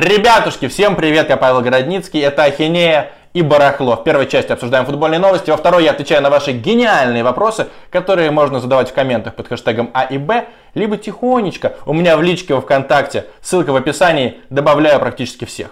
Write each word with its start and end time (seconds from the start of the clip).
Ребятушки, 0.00 0.68
всем 0.68 0.94
привет, 0.94 1.28
я 1.28 1.36
Павел 1.36 1.60
Городницкий, 1.60 2.20
это 2.20 2.44
Ахинея 2.44 3.10
и 3.32 3.42
Барахло. 3.42 3.96
В 3.96 4.04
первой 4.04 4.28
части 4.28 4.52
обсуждаем 4.52 4.86
футбольные 4.86 5.18
новости, 5.18 5.50
во 5.50 5.56
второй 5.56 5.82
я 5.82 5.90
отвечаю 5.90 6.22
на 6.22 6.30
ваши 6.30 6.52
гениальные 6.52 7.24
вопросы, 7.24 7.66
которые 7.90 8.30
можно 8.30 8.60
задавать 8.60 8.90
в 8.90 8.94
комментах 8.94 9.34
под 9.34 9.48
хэштегом 9.48 9.90
А 9.94 10.04
и 10.04 10.16
Б, 10.16 10.46
либо 10.74 10.98
тихонечко 10.98 11.72
у 11.84 11.94
меня 11.94 12.16
в 12.16 12.22
личке 12.22 12.54
во 12.54 12.60
Вконтакте, 12.60 13.24
ссылка 13.40 13.72
в 13.72 13.76
описании, 13.76 14.36
добавляю 14.50 15.00
практически 15.00 15.46
всех. 15.46 15.70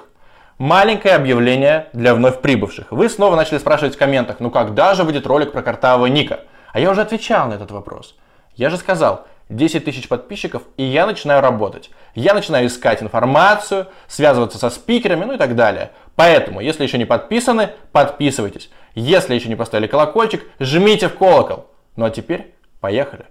Маленькое 0.59 1.15
объявление 1.15 1.87
для 1.93 2.13
вновь 2.13 2.41
прибывших. 2.41 2.91
Вы 2.91 3.09
снова 3.09 3.37
начали 3.37 3.59
спрашивать 3.59 3.95
в 3.95 3.99
комментах, 3.99 4.41
ну 4.41 4.51
когда 4.51 4.95
же 4.95 5.05
выйдет 5.05 5.29
ролик 5.29 5.53
про 5.53 5.63
картавого 5.63 6.07
Ника? 6.07 6.41
А 6.73 6.81
я 6.81 6.91
уже 6.91 7.03
отвечал 7.03 7.47
на 7.47 7.55
этот 7.55 7.71
вопрос. 7.71 8.17
Я 8.57 8.71
же 8.71 8.77
сказал, 8.77 9.25
10 9.49 9.85
тысяч 9.85 10.09
подписчиков, 10.09 10.63
и 10.77 10.83
я 10.83 11.07
начинаю 11.07 11.41
работать. 11.41 11.91
Я 12.15 12.35
начинаю 12.35 12.67
искать 12.67 13.03
информацию, 13.03 13.87
связываться 14.09 14.59
со 14.59 14.71
спикерами, 14.71 15.25
ну 15.25 15.35
и 15.35 15.39
так 15.39 15.55
далее. 15.55 15.93
Поэтому, 16.17 16.61
если 16.61 16.83
еще 16.83 16.99
не 16.99 17.05
подписаны, 17.05 17.71
подписывайтесь. 17.93 18.71
Если 18.95 19.35
еще 19.35 19.49
не 19.49 19.57
поставили 19.57 19.87
колокольчик, 19.87 20.45
жмите 20.59 21.09
в 21.09 21.15
колокол. 21.15 21.67
Ну 21.95 22.07
а 22.07 22.11
теперь 22.11 22.55
поехали. 22.81 23.27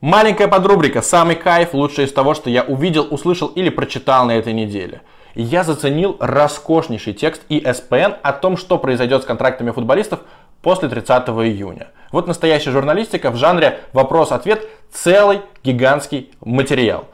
Маленькая 0.00 0.48
подрубрика 0.48 1.02
«Самый 1.02 1.36
кайф» 1.36 1.74
лучшее 1.74 2.06
из 2.06 2.12
того, 2.12 2.32
что 2.32 2.48
я 2.48 2.62
увидел, 2.62 3.06
услышал 3.10 3.48
или 3.48 3.68
прочитал 3.68 4.24
на 4.24 4.32
этой 4.32 4.54
неделе. 4.54 5.02
Я 5.34 5.62
заценил 5.62 6.16
роскошнейший 6.18 7.12
текст 7.12 7.42
ESPN 7.50 8.16
о 8.22 8.32
том, 8.32 8.56
что 8.56 8.78
произойдет 8.78 9.22
с 9.22 9.26
контрактами 9.26 9.70
футболистов 9.70 10.20
после 10.62 10.88
30 10.88 11.28
июня. 11.28 11.88
Вот 12.12 12.26
настоящая 12.26 12.72
журналистика 12.72 13.30
в 13.30 13.36
жанре 13.36 13.80
вопрос-ответ, 13.92 14.66
целый 14.92 15.42
гигантский 15.62 16.32
материал. 16.40 17.06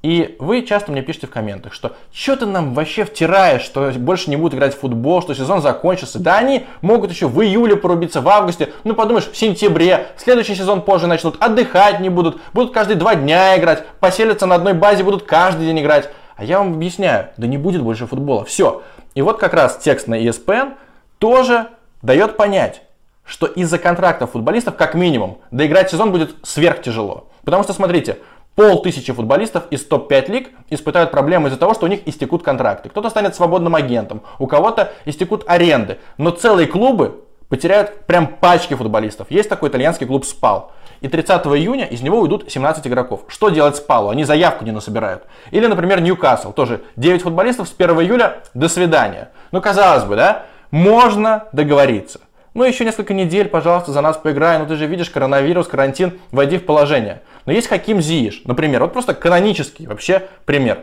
И 0.00 0.36
вы 0.38 0.62
часто 0.62 0.92
мне 0.92 1.02
пишете 1.02 1.26
в 1.26 1.30
комментах, 1.30 1.74
что 1.74 1.96
что 2.12 2.36
ты 2.36 2.46
нам 2.46 2.72
вообще 2.72 3.04
втираешь, 3.04 3.62
что 3.62 3.90
больше 3.96 4.30
не 4.30 4.36
будут 4.36 4.54
играть 4.54 4.76
в 4.76 4.78
футбол, 4.78 5.20
что 5.22 5.34
сезон 5.34 5.60
закончится. 5.60 6.20
Да 6.20 6.38
они 6.38 6.66
могут 6.82 7.10
еще 7.10 7.26
в 7.26 7.42
июле 7.42 7.74
порубиться, 7.74 8.20
в 8.20 8.28
августе, 8.28 8.72
ну 8.84 8.94
подумаешь, 8.94 9.28
в 9.28 9.36
сентябре, 9.36 10.06
следующий 10.16 10.54
сезон 10.54 10.82
позже 10.82 11.08
начнут, 11.08 11.36
отдыхать 11.40 11.98
не 11.98 12.10
будут, 12.10 12.40
будут 12.52 12.72
каждые 12.72 12.96
два 12.96 13.16
дня 13.16 13.58
играть, 13.58 13.84
поселятся 13.98 14.46
на 14.46 14.54
одной 14.54 14.72
базе, 14.74 15.02
будут 15.02 15.24
каждый 15.24 15.66
день 15.66 15.80
играть. 15.80 16.08
А 16.36 16.44
я 16.44 16.58
вам 16.58 16.74
объясняю, 16.74 17.30
да 17.36 17.48
не 17.48 17.58
будет 17.58 17.82
больше 17.82 18.06
футбола, 18.06 18.44
все. 18.44 18.82
И 19.16 19.22
вот 19.22 19.40
как 19.40 19.52
раз 19.52 19.78
текст 19.78 20.06
на 20.06 20.14
ESPN 20.22 20.74
тоже 21.18 21.66
дает 22.02 22.36
понять, 22.36 22.82
что 23.28 23.46
из-за 23.46 23.78
контрактов 23.78 24.32
футболистов, 24.32 24.76
как 24.76 24.94
минимум, 24.94 25.38
доиграть 25.50 25.90
сезон 25.90 26.10
будет 26.10 26.34
сверх 26.42 26.82
тяжело. 26.82 27.28
Потому 27.44 27.62
что, 27.62 27.72
смотрите, 27.72 28.18
полтысячи 28.56 29.12
футболистов 29.12 29.64
из 29.70 29.84
топ-5 29.84 30.30
лиг 30.32 30.50
испытают 30.70 31.10
проблемы 31.10 31.48
из-за 31.48 31.58
того, 31.58 31.74
что 31.74 31.86
у 31.86 31.88
них 31.88 32.00
истекут 32.08 32.42
контракты. 32.42 32.88
Кто-то 32.88 33.10
станет 33.10 33.36
свободным 33.36 33.74
агентом, 33.74 34.22
у 34.38 34.46
кого-то 34.46 34.92
истекут 35.04 35.44
аренды. 35.46 35.98
Но 36.16 36.30
целые 36.30 36.66
клубы 36.66 37.20
потеряют 37.48 38.06
прям 38.06 38.26
пачки 38.26 38.74
футболистов. 38.74 39.30
Есть 39.30 39.48
такой 39.48 39.68
итальянский 39.68 40.06
клуб 40.06 40.24
«Спал». 40.24 40.72
И 41.00 41.06
30 41.06 41.46
июня 41.46 41.84
из 41.84 42.02
него 42.02 42.18
уйдут 42.18 42.50
17 42.50 42.86
игроков. 42.86 43.20
Что 43.28 43.50
делать 43.50 43.76
Спалу? 43.76 44.08
Они 44.08 44.24
заявку 44.24 44.64
не 44.64 44.72
насобирают. 44.72 45.24
Или, 45.52 45.66
например, 45.66 46.00
Ньюкасл. 46.00 46.52
Тоже 46.52 46.82
9 46.96 47.22
футболистов 47.22 47.68
с 47.68 47.74
1 47.76 48.00
июля 48.00 48.38
до 48.54 48.68
свидания. 48.68 49.30
Ну, 49.52 49.60
казалось 49.60 50.04
бы, 50.04 50.16
да? 50.16 50.46
Можно 50.72 51.44
договориться. 51.52 52.20
Ну, 52.58 52.64
еще 52.64 52.84
несколько 52.84 53.14
недель, 53.14 53.48
пожалуйста, 53.48 53.92
за 53.92 54.00
нас 54.00 54.16
поиграй. 54.16 54.58
Ну, 54.58 54.66
ты 54.66 54.74
же 54.74 54.86
видишь, 54.86 55.10
коронавирус, 55.10 55.68
карантин, 55.68 56.18
войди 56.32 56.58
в 56.58 56.66
положение. 56.66 57.22
Но 57.46 57.52
есть 57.52 57.68
Хаким 57.68 58.00
Зииш, 58.00 58.42
например. 58.46 58.82
Вот 58.82 58.92
просто 58.92 59.14
канонический 59.14 59.86
вообще 59.86 60.24
пример. 60.44 60.80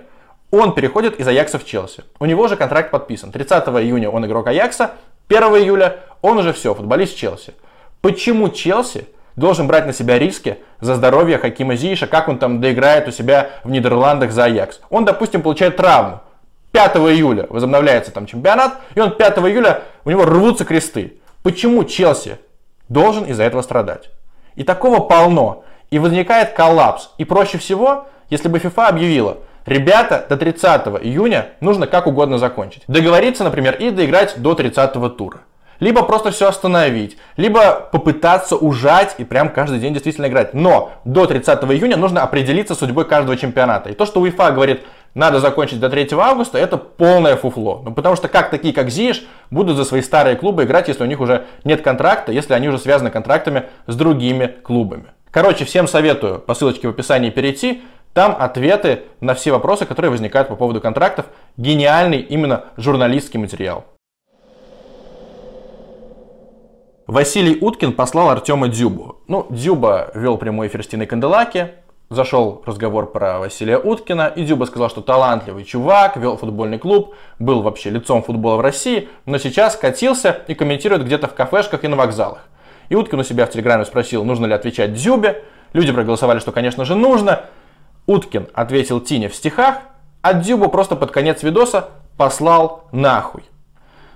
Он 0.51 0.73
переходит 0.73 1.19
из 1.19 1.27
Аякса 1.27 1.59
в 1.59 1.65
Челси. 1.65 2.05
У 2.17 2.25
него 2.27 2.47
же 2.47 2.55
контракт 2.55 2.91
подписан. 2.91 3.33
30 3.33 3.67
июня 3.67 4.09
он 4.09 4.25
игрок 4.25 4.47
Аякса, 4.47 4.91
1 5.27 5.43
июля 5.57 5.97
он 6.21 6.37
уже 6.37 6.53
все, 6.53 6.73
футболист 6.73 7.17
Челси. 7.17 7.53
Почему 7.99 8.47
Челси 8.47 9.09
должен 9.35 9.67
брать 9.67 9.85
на 9.85 9.91
себя 9.91 10.17
риски 10.17 10.59
за 10.79 10.95
здоровье 10.95 11.37
Хакима 11.39 11.75
Зииша, 11.75 12.07
как 12.07 12.29
он 12.29 12.37
там 12.37 12.61
доиграет 12.61 13.09
у 13.09 13.11
себя 13.11 13.49
в 13.65 13.69
Нидерландах 13.69 14.31
за 14.31 14.45
Аякс? 14.45 14.79
Он, 14.89 15.03
допустим, 15.03 15.41
получает 15.41 15.75
травму. 15.75 16.21
5 16.71 16.95
июля 16.95 17.47
возобновляется 17.49 18.11
там 18.11 18.27
чемпионат, 18.27 18.75
и 18.95 19.01
он 19.01 19.11
5 19.11 19.39
июля, 19.39 19.81
у 20.05 20.09
него 20.11 20.23
рвутся 20.23 20.63
кресты. 20.63 21.19
Почему 21.45 21.83
Челси 21.83 22.39
должен 22.89 23.25
из-за 23.25 23.43
этого 23.43 23.61
страдать? 23.61 24.09
И 24.55 24.63
такого 24.63 24.99
полно. 24.99 25.63
И 25.91 25.99
возникает 25.99 26.53
коллапс. 26.53 27.11
И 27.19 27.23
проще 27.23 27.59
всего, 27.59 28.07
если 28.31 28.47
бы 28.47 28.57
FIFA 28.57 28.87
объявила, 28.87 29.37
ребята, 29.67 30.25
до 30.27 30.37
30 30.37 30.87
июня 31.03 31.49
нужно 31.59 31.85
как 31.85 32.07
угодно 32.07 32.39
закончить. 32.39 32.81
Договориться, 32.87 33.43
например, 33.43 33.75
и 33.75 33.91
доиграть 33.91 34.41
до 34.41 34.55
30 34.55 35.15
тура. 35.17 35.41
Либо 35.79 36.01
просто 36.01 36.31
все 36.31 36.47
остановить, 36.47 37.17
либо 37.37 37.89
попытаться 37.91 38.55
ужать 38.55 39.13
и 39.19 39.23
прям 39.23 39.49
каждый 39.49 39.77
день 39.77 39.93
действительно 39.93 40.25
играть. 40.25 40.55
Но 40.55 40.93
до 41.03 41.27
30 41.27 41.63
июня 41.65 41.95
нужно 41.95 42.23
определиться 42.23 42.73
судьбой 42.73 43.05
каждого 43.05 43.37
чемпионата. 43.37 43.91
И 43.91 43.93
то, 43.93 44.07
что 44.07 44.19
УЕФА 44.19 44.51
говорит, 44.51 44.81
надо 45.15 45.39
закончить 45.39 45.79
до 45.79 45.89
3 45.89 46.09
августа, 46.11 46.59
это 46.59 46.77
полное 46.77 47.37
фуфло. 47.37 47.81
Ну, 47.83 47.93
потому 47.93 48.15
что 48.15 48.27
как 48.27 48.51
такие, 48.51 48.73
как 48.73 48.89
Зиш, 48.89 49.25
будут 49.49 49.77
за 49.77 49.85
свои 49.85 50.01
старые 50.01 50.35
клубы 50.35 50.65
играть, 50.65 50.89
если 50.89 51.03
у 51.03 51.07
них 51.07 51.21
уже 51.21 51.45
нет 51.63 51.81
контракта, 51.81 52.31
если 52.31 52.53
они 52.53 52.67
уже 52.67 52.77
связаны 52.77 53.09
контрактами 53.09 53.63
с 53.87 53.95
другими 53.95 54.53
клубами. 54.61 55.05
Короче, 55.31 55.65
всем 55.65 55.87
советую 55.87 56.39
по 56.39 56.53
ссылочке 56.53 56.87
в 56.87 56.91
описании 56.91 57.29
перейти. 57.29 57.81
Там 58.13 58.35
ответы 58.39 59.03
на 59.19 59.33
все 59.33 59.51
вопросы, 59.51 59.85
которые 59.85 60.11
возникают 60.11 60.47
по 60.49 60.55
поводу 60.55 60.79
контрактов. 60.79 61.25
Гениальный 61.57 62.19
именно 62.19 62.65
журналистский 62.77 63.39
материал. 63.39 63.85
Василий 67.07 67.57
Уткин 67.61 67.93
послал 67.93 68.29
Артема 68.29 68.67
Дзюбу. 68.67 69.21
Ну, 69.27 69.45
Дзюба 69.49 70.11
вел 70.15 70.37
прямой 70.37 70.67
эфир 70.67 70.83
с 70.83 70.87
Тиной 70.87 71.05
Канделаки, 71.05 71.71
зашел 72.15 72.63
разговор 72.65 73.11
про 73.11 73.39
Василия 73.39 73.77
Уткина, 73.77 74.31
и 74.35 74.43
Дюба 74.43 74.65
сказал, 74.65 74.89
что 74.89 75.01
талантливый 75.01 75.63
чувак, 75.63 76.17
вел 76.17 76.37
футбольный 76.37 76.79
клуб, 76.79 77.15
был 77.39 77.61
вообще 77.61 77.89
лицом 77.89 78.23
футбола 78.23 78.57
в 78.57 78.61
России, 78.61 79.09
но 79.25 79.37
сейчас 79.37 79.75
катился 79.75 80.41
и 80.47 80.55
комментирует 80.55 81.05
где-то 81.05 81.27
в 81.27 81.33
кафешках 81.33 81.83
и 81.83 81.87
на 81.87 81.95
вокзалах. 81.95 82.47
И 82.89 82.95
Уткин 82.95 83.19
у 83.19 83.23
себя 83.23 83.45
в 83.45 83.51
Телеграме 83.51 83.85
спросил, 83.85 84.23
нужно 84.23 84.45
ли 84.45 84.53
отвечать 84.53 84.93
Дзюбе. 84.93 85.43
Люди 85.73 85.91
проголосовали, 85.91 86.39
что, 86.39 86.51
конечно 86.51 86.85
же, 86.85 86.95
нужно. 86.95 87.45
Уткин 88.07 88.47
ответил 88.53 89.01
Тине 89.01 89.29
в 89.29 89.35
стихах, 89.35 89.77
а 90.21 90.33
Дзюбу 90.33 90.69
просто 90.69 90.95
под 90.95 91.11
конец 91.11 91.43
видоса 91.43 91.89
послал 92.17 92.85
нахуй. 92.91 93.43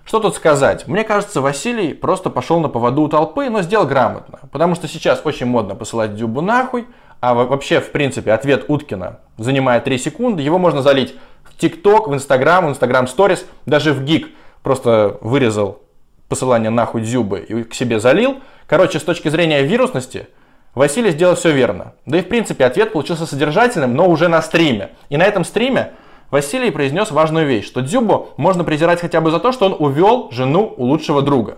Что 0.09 0.19
тут 0.19 0.35
сказать? 0.35 0.87
Мне 0.87 1.03
кажется, 1.03 1.39
Василий 1.39 1.93
просто 1.93 2.31
пошел 2.31 2.59
на 2.59 2.67
поводу 2.67 3.03
у 3.03 3.07
толпы, 3.07 3.47
но 3.51 3.61
сделал 3.61 3.85
грамотно. 3.85 4.39
Потому 4.51 4.73
что 4.73 4.87
сейчас 4.87 5.21
очень 5.23 5.45
модно 5.45 5.75
посылать 5.75 6.15
Дзюбу 6.15 6.41
нахуй, 6.41 6.87
а 7.21 7.33
вообще, 7.33 7.81
в 7.81 7.91
принципе, 7.91 8.31
ответ 8.31 8.65
Уткина 8.67 9.19
занимает 9.37 9.83
3 9.83 9.97
секунды. 9.97 10.41
Его 10.41 10.57
можно 10.57 10.81
залить 10.81 11.15
в 11.43 11.57
ТикТок, 11.57 12.07
в 12.07 12.13
Инстаграм, 12.13 12.65
в 12.65 12.69
Инстаграм 12.69 13.07
Сторис, 13.07 13.45
даже 13.65 13.93
в 13.93 14.03
ГИК. 14.03 14.29
Просто 14.63 15.17
вырезал 15.21 15.81
посылание 16.27 16.69
нахуй 16.69 17.01
Дзюбы 17.01 17.39
и 17.39 17.63
к 17.63 17.73
себе 17.73 17.99
залил. 17.99 18.37
Короче, 18.67 18.99
с 18.99 19.03
точки 19.03 19.29
зрения 19.29 19.63
вирусности, 19.63 20.27
Василий 20.75 21.11
сделал 21.11 21.35
все 21.35 21.51
верно. 21.51 21.93
Да 22.05 22.19
и 22.19 22.21
в 22.21 22.27
принципе 22.27 22.65
ответ 22.65 22.93
получился 22.93 23.25
содержательным, 23.25 23.95
но 23.95 24.07
уже 24.07 24.27
на 24.27 24.41
стриме. 24.41 24.91
И 25.09 25.17
на 25.17 25.23
этом 25.23 25.43
стриме 25.43 25.93
Василий 26.29 26.69
произнес 26.69 27.09
важную 27.09 27.47
вещь, 27.47 27.65
что 27.65 27.81
Дзюбу 27.81 28.29
можно 28.37 28.63
презирать 28.63 29.01
хотя 29.01 29.19
бы 29.19 29.31
за 29.31 29.39
то, 29.39 29.51
что 29.51 29.65
он 29.65 29.75
увел 29.79 30.29
жену 30.31 30.73
у 30.77 30.85
лучшего 30.85 31.21
друга. 31.21 31.57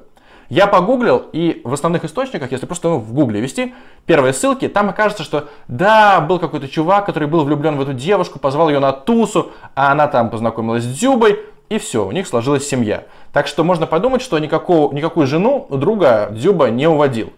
Я 0.52 0.68
погуглил, 0.68 1.30
и 1.32 1.62
в 1.64 1.72
основных 1.72 2.04
источниках, 2.04 2.52
если 2.52 2.66
просто 2.66 2.90
в 2.90 3.14
гугле 3.14 3.40
вести 3.40 3.74
первые 4.06 4.34
ссылки, 4.34 4.68
там 4.68 4.90
окажется, 4.90 5.24
что 5.24 5.48
да, 5.70 6.20
был 6.20 6.40
какой-то 6.40 6.68
чувак, 6.68 7.06
который 7.06 7.30
был 7.30 7.46
влюблен 7.46 7.78
в 7.78 7.82
эту 7.82 7.94
девушку, 7.94 8.38
позвал 8.38 8.68
ее 8.68 8.80
на 8.80 8.92
тусу, 8.92 9.54
а 9.76 9.94
она 9.94 10.10
там 10.10 10.30
познакомилась 10.30 10.84
с 10.84 10.88
Дзюбой, 10.88 11.40
и 11.70 11.78
все, 11.78 12.06
у 12.06 12.12
них 12.12 12.28
сложилась 12.28 12.68
семья. 12.68 13.06
Так 13.32 13.48
что 13.48 13.64
можно 13.64 13.88
подумать, 13.88 14.22
что 14.22 14.38
никакого, 14.40 14.94
никакую 14.94 15.26
жену 15.26 15.68
друга 15.70 16.28
Дзюба 16.32 16.70
не 16.70 16.86
уводил. 16.86 17.32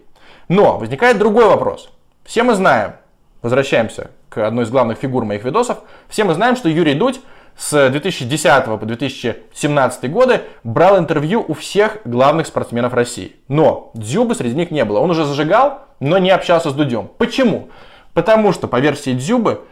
Но 0.48 0.76
возникает 0.78 1.16
другой 1.16 1.46
вопрос. 1.46 1.90
Все 2.24 2.42
мы 2.42 2.56
знаем, 2.56 2.94
возвращаемся 3.42 4.10
к 4.28 4.44
одной 4.44 4.64
из 4.64 4.70
главных 4.70 4.98
фигур 4.98 5.24
моих 5.24 5.44
видосов, 5.44 5.78
все 6.08 6.24
мы 6.24 6.34
знаем, 6.34 6.56
что 6.56 6.68
Юрий 6.68 6.94
Дудь 6.94 7.20
с 7.56 7.88
2010 7.90 8.64
по 8.64 8.76
2017 8.78 10.10
годы 10.10 10.42
брал 10.64 10.98
интервью 10.98 11.44
у 11.46 11.54
всех 11.54 11.98
главных 12.04 12.46
спортсменов 12.46 12.94
России. 12.94 13.36
Но 13.48 13.90
Дзюбы 13.94 14.34
среди 14.34 14.56
них 14.56 14.70
не 14.70 14.84
было. 14.84 14.98
Он 14.98 15.10
уже 15.10 15.24
зажигал, 15.24 15.84
но 16.00 16.18
не 16.18 16.30
общался 16.30 16.70
с 16.70 16.74
Дудем. 16.74 17.08
Почему? 17.18 17.68
Потому 18.12 18.52
что, 18.52 18.68
по 18.68 18.80
версии 18.80 19.12
Дзюбы, 19.12 19.62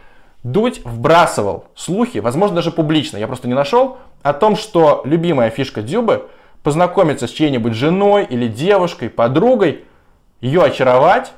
Дудь 0.43 0.81
вбрасывал 0.83 1.65
слухи, 1.75 2.17
возможно, 2.17 2.57
даже 2.57 2.71
публично, 2.71 3.17
я 3.17 3.27
просто 3.27 3.47
не 3.47 3.53
нашел, 3.53 3.97
о 4.23 4.33
том, 4.33 4.57
что 4.57 5.01
любимая 5.05 5.49
фишка 5.49 5.81
Дзюбы 5.81 6.27
познакомиться 6.63 7.27
с 7.27 7.31
чьей-нибудь 7.31 7.73
женой 7.73 8.25
или 8.29 8.47
девушкой, 8.47 9.09
подругой, 9.09 9.85
ее 10.41 10.63
очаровать, 10.63 11.31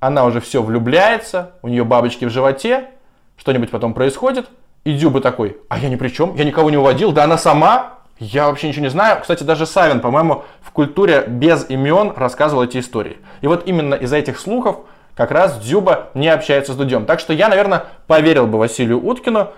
она 0.00 0.24
уже 0.24 0.40
все 0.40 0.62
влюбляется, 0.62 1.52
у 1.62 1.68
нее 1.68 1.84
бабочки 1.84 2.24
в 2.24 2.30
животе, 2.30 2.90
что-нибудь 3.36 3.70
потом 3.70 3.94
происходит, 3.94 4.48
и 4.84 4.94
Дзюба 4.94 5.20
такой, 5.20 5.58
а 5.68 5.78
я 5.78 5.88
ни 5.88 5.96
при 5.96 6.08
чем, 6.08 6.34
я 6.34 6.44
никого 6.44 6.70
не 6.70 6.76
уводил, 6.76 7.12
да 7.12 7.24
она 7.24 7.38
сама, 7.38 7.98
я 8.18 8.48
вообще 8.48 8.68
ничего 8.68 8.84
не 8.84 8.90
знаю. 8.90 9.20
Кстати, 9.20 9.44
даже 9.44 9.66
Савин, 9.66 10.00
по-моему, 10.00 10.44
в 10.60 10.72
культуре 10.72 11.24
без 11.26 11.68
имен 11.68 12.12
рассказывал 12.16 12.64
эти 12.64 12.78
истории. 12.78 13.18
И 13.42 13.46
вот 13.46 13.66
именно 13.66 13.94
из-за 13.94 14.16
этих 14.16 14.40
слухов 14.40 14.78
как 15.14 15.30
раз 15.30 15.58
Дзюба 15.60 16.10
не 16.14 16.28
общается 16.28 16.72
с 16.72 16.76
Дудем. 16.76 17.04
Так 17.04 17.20
что 17.20 17.32
я, 17.32 17.48
наверное, 17.48 17.84
поверил 18.06 18.46
бы 18.46 18.58
Василию 18.58 19.04
Уткину 19.04 19.52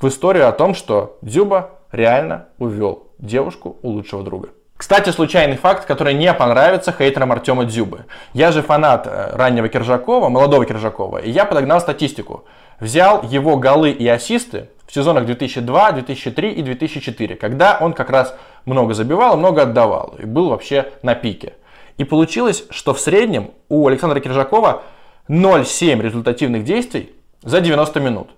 в 0.00 0.08
историю 0.08 0.48
о 0.48 0.52
том, 0.52 0.74
что 0.74 1.18
Дзюба 1.22 1.70
реально 1.92 2.46
увел 2.58 3.08
девушку 3.18 3.76
у 3.82 3.90
лучшего 3.90 4.22
друга. 4.22 4.50
Кстати, 4.78 5.10
случайный 5.10 5.56
факт, 5.56 5.86
который 5.86 6.14
не 6.14 6.32
понравится 6.32 6.94
хейтерам 6.96 7.32
Артема 7.32 7.64
Дзюбы. 7.64 8.04
Я 8.32 8.52
же 8.52 8.62
фанат 8.62 9.08
э, 9.08 9.30
раннего 9.34 9.68
Киржакова, 9.68 10.28
молодого 10.28 10.64
Киржакова, 10.64 11.18
и 11.18 11.30
я 11.30 11.44
подогнал 11.44 11.80
статистику. 11.80 12.44
Взял 12.78 13.24
его 13.24 13.56
голы 13.56 13.90
и 13.90 14.06
ассисты 14.06 14.68
в 14.86 14.94
сезонах 14.94 15.26
2002, 15.26 15.92
2003 15.92 16.52
и 16.52 16.62
2004, 16.62 17.34
когда 17.34 17.76
он 17.80 17.92
как 17.92 18.08
раз 18.08 18.36
много 18.66 18.94
забивал 18.94 19.36
много 19.36 19.62
отдавал, 19.62 20.14
и 20.16 20.24
был 20.24 20.50
вообще 20.50 20.92
на 21.02 21.16
пике. 21.16 21.54
И 21.96 22.04
получилось, 22.04 22.64
что 22.70 22.94
в 22.94 23.00
среднем 23.00 23.50
у 23.68 23.88
Александра 23.88 24.20
Киржакова 24.20 24.84
0,7 25.28 26.00
результативных 26.00 26.62
действий 26.62 27.12
за 27.42 27.60
90 27.60 27.98
минут. 27.98 28.30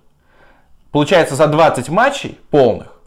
Получается, 0.91 1.35
за 1.35 1.45
20 1.45 1.89
матчей 1.89 2.39
полных 2.49 2.97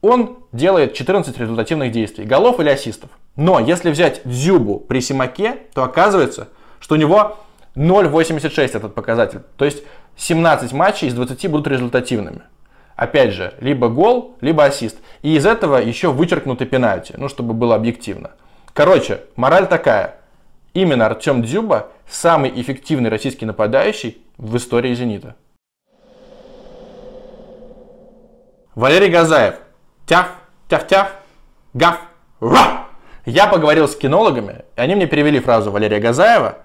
он 0.00 0.37
делает 0.52 0.94
14 0.94 1.38
результативных 1.38 1.92
действий, 1.92 2.24
голов 2.24 2.60
или 2.60 2.68
ассистов. 2.68 3.10
Но 3.36 3.60
если 3.60 3.90
взять 3.90 4.22
Дзюбу 4.24 4.80
при 4.80 5.00
Симаке, 5.00 5.56
то 5.74 5.82
оказывается, 5.82 6.48
что 6.80 6.94
у 6.94 6.98
него 6.98 7.38
0,86 7.74 8.76
этот 8.76 8.94
показатель. 8.94 9.40
То 9.56 9.64
есть 9.64 9.82
17 10.16 10.72
матчей 10.72 11.08
из 11.08 11.14
20 11.14 11.50
будут 11.50 11.68
результативными. 11.68 12.42
Опять 12.96 13.32
же, 13.32 13.54
либо 13.60 13.88
гол, 13.88 14.36
либо 14.40 14.64
ассист. 14.64 14.98
И 15.22 15.36
из 15.36 15.46
этого 15.46 15.76
еще 15.76 16.10
вычеркнуты 16.10 16.66
пенальти, 16.66 17.14
ну, 17.16 17.28
чтобы 17.28 17.54
было 17.54 17.76
объективно. 17.76 18.32
Короче, 18.72 19.20
мораль 19.36 19.68
такая. 19.68 20.16
Именно 20.74 21.06
Артем 21.06 21.42
Дзюба 21.42 21.90
самый 22.08 22.50
эффективный 22.60 23.10
российский 23.10 23.46
нападающий 23.46 24.18
в 24.36 24.56
истории 24.56 24.94
«Зенита». 24.94 25.36
Валерий 28.74 29.10
Газаев. 29.10 29.56
Тяф, 30.06 30.37
тяф-тяф, 30.68 31.08
гав, 31.74 31.98
ра. 32.40 32.86
Я 33.24 33.46
поговорил 33.46 33.88
с 33.88 33.96
кинологами, 33.96 34.64
и 34.76 34.80
они 34.80 34.94
мне 34.94 35.06
перевели 35.06 35.40
фразу 35.40 35.70
Валерия 35.70 35.98
Газаева. 35.98 36.58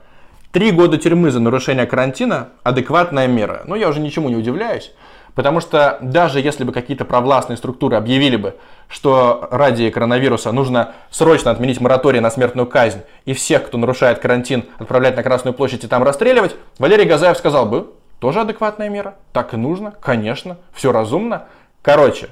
Три 0.52 0.72
года 0.72 0.98
тюрьмы 0.98 1.32
за 1.32 1.40
нарушение 1.40 1.86
карантина– 1.86 2.50
адекватная 2.64 3.28
мера. 3.28 3.64
Ну, 3.66 3.76
я 3.76 3.90
уже 3.90 4.00
ничему 4.00 4.30
не 4.30 4.36
удивляюсь. 4.36 4.94
Потому 5.36 5.62
что 5.62 5.98
даже 6.02 6.40
если 6.40 6.64
бы 6.64 6.72
какие-то 6.72 7.06
провластные 7.06 7.58
структуры 7.58 7.98
объявили 7.98 8.36
бы, 8.36 8.56
что 8.88 9.48
ради 9.50 9.90
коронавируса 9.90 10.52
нужно 10.52 10.94
срочно 11.10 11.50
отменить 11.50 11.82
мораторий 11.82 12.20
на 12.20 12.30
смертную 12.30 12.68
казнь 12.68 13.02
и 13.26 13.34
всех, 13.34 13.66
кто 13.66 13.80
нарушает 13.80 14.20
карантин, 14.20 14.66
отправлять 14.78 15.16
на 15.16 15.24
Красную 15.24 15.56
площадь 15.56 15.84
и 15.84 15.88
там 15.88 16.04
расстреливать, 16.04 16.56
Валерий 16.78 17.06
Газаев 17.06 17.36
сказал 17.36 17.66
бы, 17.66 17.94
тоже 18.20 18.42
адекватная 18.42 18.90
мера, 18.90 19.16
так 19.32 19.56
и 19.56 19.58
нужно, 19.58 19.92
конечно, 19.92 20.58
все 20.72 20.92
разумно. 20.92 21.48
Короче, 21.82 22.30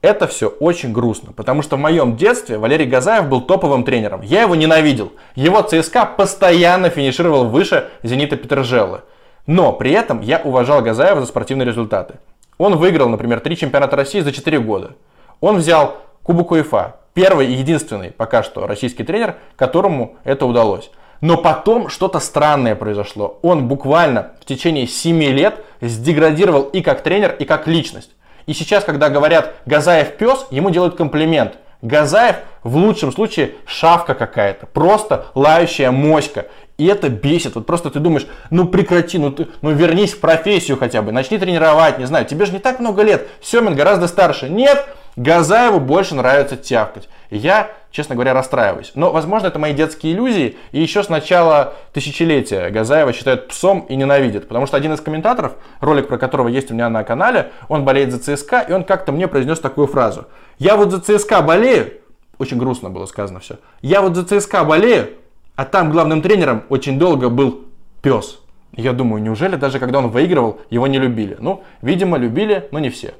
это 0.00 0.28
все 0.28 0.48
очень 0.48 0.92
грустно, 0.92 1.32
потому 1.32 1.62
что 1.62 1.76
в 1.76 1.80
моем 1.80 2.16
детстве 2.16 2.58
Валерий 2.58 2.86
Газаев 2.86 3.28
был 3.28 3.40
топовым 3.40 3.84
тренером. 3.84 4.22
Я 4.22 4.42
его 4.42 4.54
ненавидел. 4.54 5.12
Его 5.34 5.60
ЦСКА 5.62 6.06
постоянно 6.06 6.88
финишировал 6.88 7.46
выше 7.46 7.88
Зенита 8.02 8.36
Петрожеллы. 8.36 9.00
Но 9.46 9.72
при 9.72 9.92
этом 9.92 10.20
я 10.20 10.40
уважал 10.44 10.82
Газаева 10.82 11.20
за 11.20 11.26
спортивные 11.26 11.66
результаты. 11.66 12.16
Он 12.58 12.76
выиграл, 12.76 13.08
например, 13.08 13.40
три 13.40 13.56
чемпионата 13.56 13.96
России 13.96 14.20
за 14.20 14.32
4 14.32 14.60
года. 14.60 14.92
Он 15.40 15.56
взял 15.56 15.96
Кубок 16.22 16.50
УЕФА. 16.50 16.96
Первый 17.14 17.46
и 17.48 17.52
единственный 17.52 18.10
пока 18.10 18.42
что 18.42 18.66
российский 18.66 19.02
тренер, 19.02 19.36
которому 19.56 20.16
это 20.24 20.46
удалось. 20.46 20.90
Но 21.20 21.36
потом 21.36 21.88
что-то 21.88 22.20
странное 22.20 22.76
произошло. 22.76 23.38
Он 23.42 23.66
буквально 23.66 24.32
в 24.40 24.44
течение 24.44 24.86
7 24.86 25.20
лет 25.22 25.64
сдеградировал 25.80 26.62
и 26.62 26.80
как 26.82 27.02
тренер, 27.02 27.34
и 27.38 27.44
как 27.44 27.66
личность. 27.66 28.10
И 28.48 28.54
сейчас, 28.54 28.82
когда 28.82 29.10
говорят 29.10 29.56
«Газаев 29.66 30.16
пес», 30.16 30.46
ему 30.50 30.70
делают 30.70 30.96
комплимент. 30.96 31.58
Газаев 31.82 32.36
в 32.62 32.76
лучшем 32.76 33.12
случае 33.12 33.56
шавка 33.66 34.14
какая-то, 34.14 34.66
просто 34.66 35.26
лающая 35.34 35.90
моська. 35.90 36.46
И 36.78 36.86
это 36.86 37.10
бесит. 37.10 37.56
Вот 37.56 37.66
просто 37.66 37.90
ты 37.90 38.00
думаешь, 38.00 38.26
ну 38.48 38.66
прекрати, 38.66 39.18
ну, 39.18 39.30
ты, 39.32 39.48
ну 39.60 39.70
вернись 39.72 40.14
в 40.14 40.20
профессию 40.20 40.78
хотя 40.78 41.02
бы, 41.02 41.12
начни 41.12 41.36
тренировать, 41.36 41.98
не 41.98 42.06
знаю, 42.06 42.24
тебе 42.24 42.46
же 42.46 42.52
не 42.52 42.58
так 42.58 42.80
много 42.80 43.02
лет. 43.02 43.28
Семин 43.42 43.76
гораздо 43.76 44.08
старше. 44.08 44.48
Нет, 44.48 44.82
Газаеву 45.16 45.78
больше 45.78 46.14
нравится 46.14 46.56
тявкать. 46.56 47.06
Я, 47.28 47.68
честно 47.90 48.14
говоря, 48.14 48.34
расстраиваюсь. 48.34 48.92
Но, 48.94 49.12
возможно, 49.12 49.46
это 49.46 49.58
мои 49.58 49.72
детские 49.72 50.12
иллюзии. 50.12 50.56
И 50.72 50.80
еще 50.80 51.02
с 51.02 51.08
начала 51.08 51.74
тысячелетия 51.92 52.70
Газаева 52.70 53.12
считают 53.12 53.48
псом 53.48 53.86
и 53.88 53.96
ненавидят. 53.96 54.48
Потому 54.48 54.66
что 54.66 54.76
один 54.76 54.92
из 54.92 55.00
комментаторов, 55.00 55.52
ролик 55.80 56.08
про 56.08 56.18
которого 56.18 56.48
есть 56.48 56.70
у 56.70 56.74
меня 56.74 56.88
на 56.88 57.04
канале, 57.04 57.52
он 57.68 57.84
болеет 57.84 58.12
за 58.12 58.18
ЦСКА, 58.18 58.60
и 58.60 58.72
он 58.72 58.84
как-то 58.84 59.12
мне 59.12 59.28
произнес 59.28 59.58
такую 59.58 59.86
фразу. 59.86 60.26
Я 60.58 60.76
вот 60.76 60.90
за 60.90 61.00
ЦСКА 61.00 61.42
болею. 61.42 61.92
Очень 62.38 62.58
грустно 62.58 62.90
было 62.90 63.06
сказано 63.06 63.40
все. 63.40 63.56
Я 63.82 64.00
вот 64.00 64.14
за 64.14 64.24
ЦСКА 64.24 64.64
болею, 64.64 65.10
а 65.56 65.64
там 65.64 65.90
главным 65.90 66.22
тренером 66.22 66.64
очень 66.68 66.98
долго 66.98 67.28
был 67.30 67.64
пес. 68.00 68.38
Я 68.72 68.92
думаю, 68.92 69.22
неужели 69.22 69.56
даже 69.56 69.80
когда 69.80 69.98
он 69.98 70.08
выигрывал, 70.08 70.60
его 70.70 70.86
не 70.86 70.98
любили? 70.98 71.36
Ну, 71.40 71.64
видимо, 71.82 72.16
любили, 72.16 72.68
но 72.70 72.78
не 72.78 72.90
все. 72.90 73.14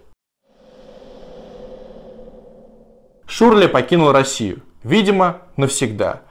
Шурли 3.29 3.67
покинул 3.67 4.11
Россию. 4.11 4.63
Видимо, 4.83 5.43
навсегда. 5.59 6.23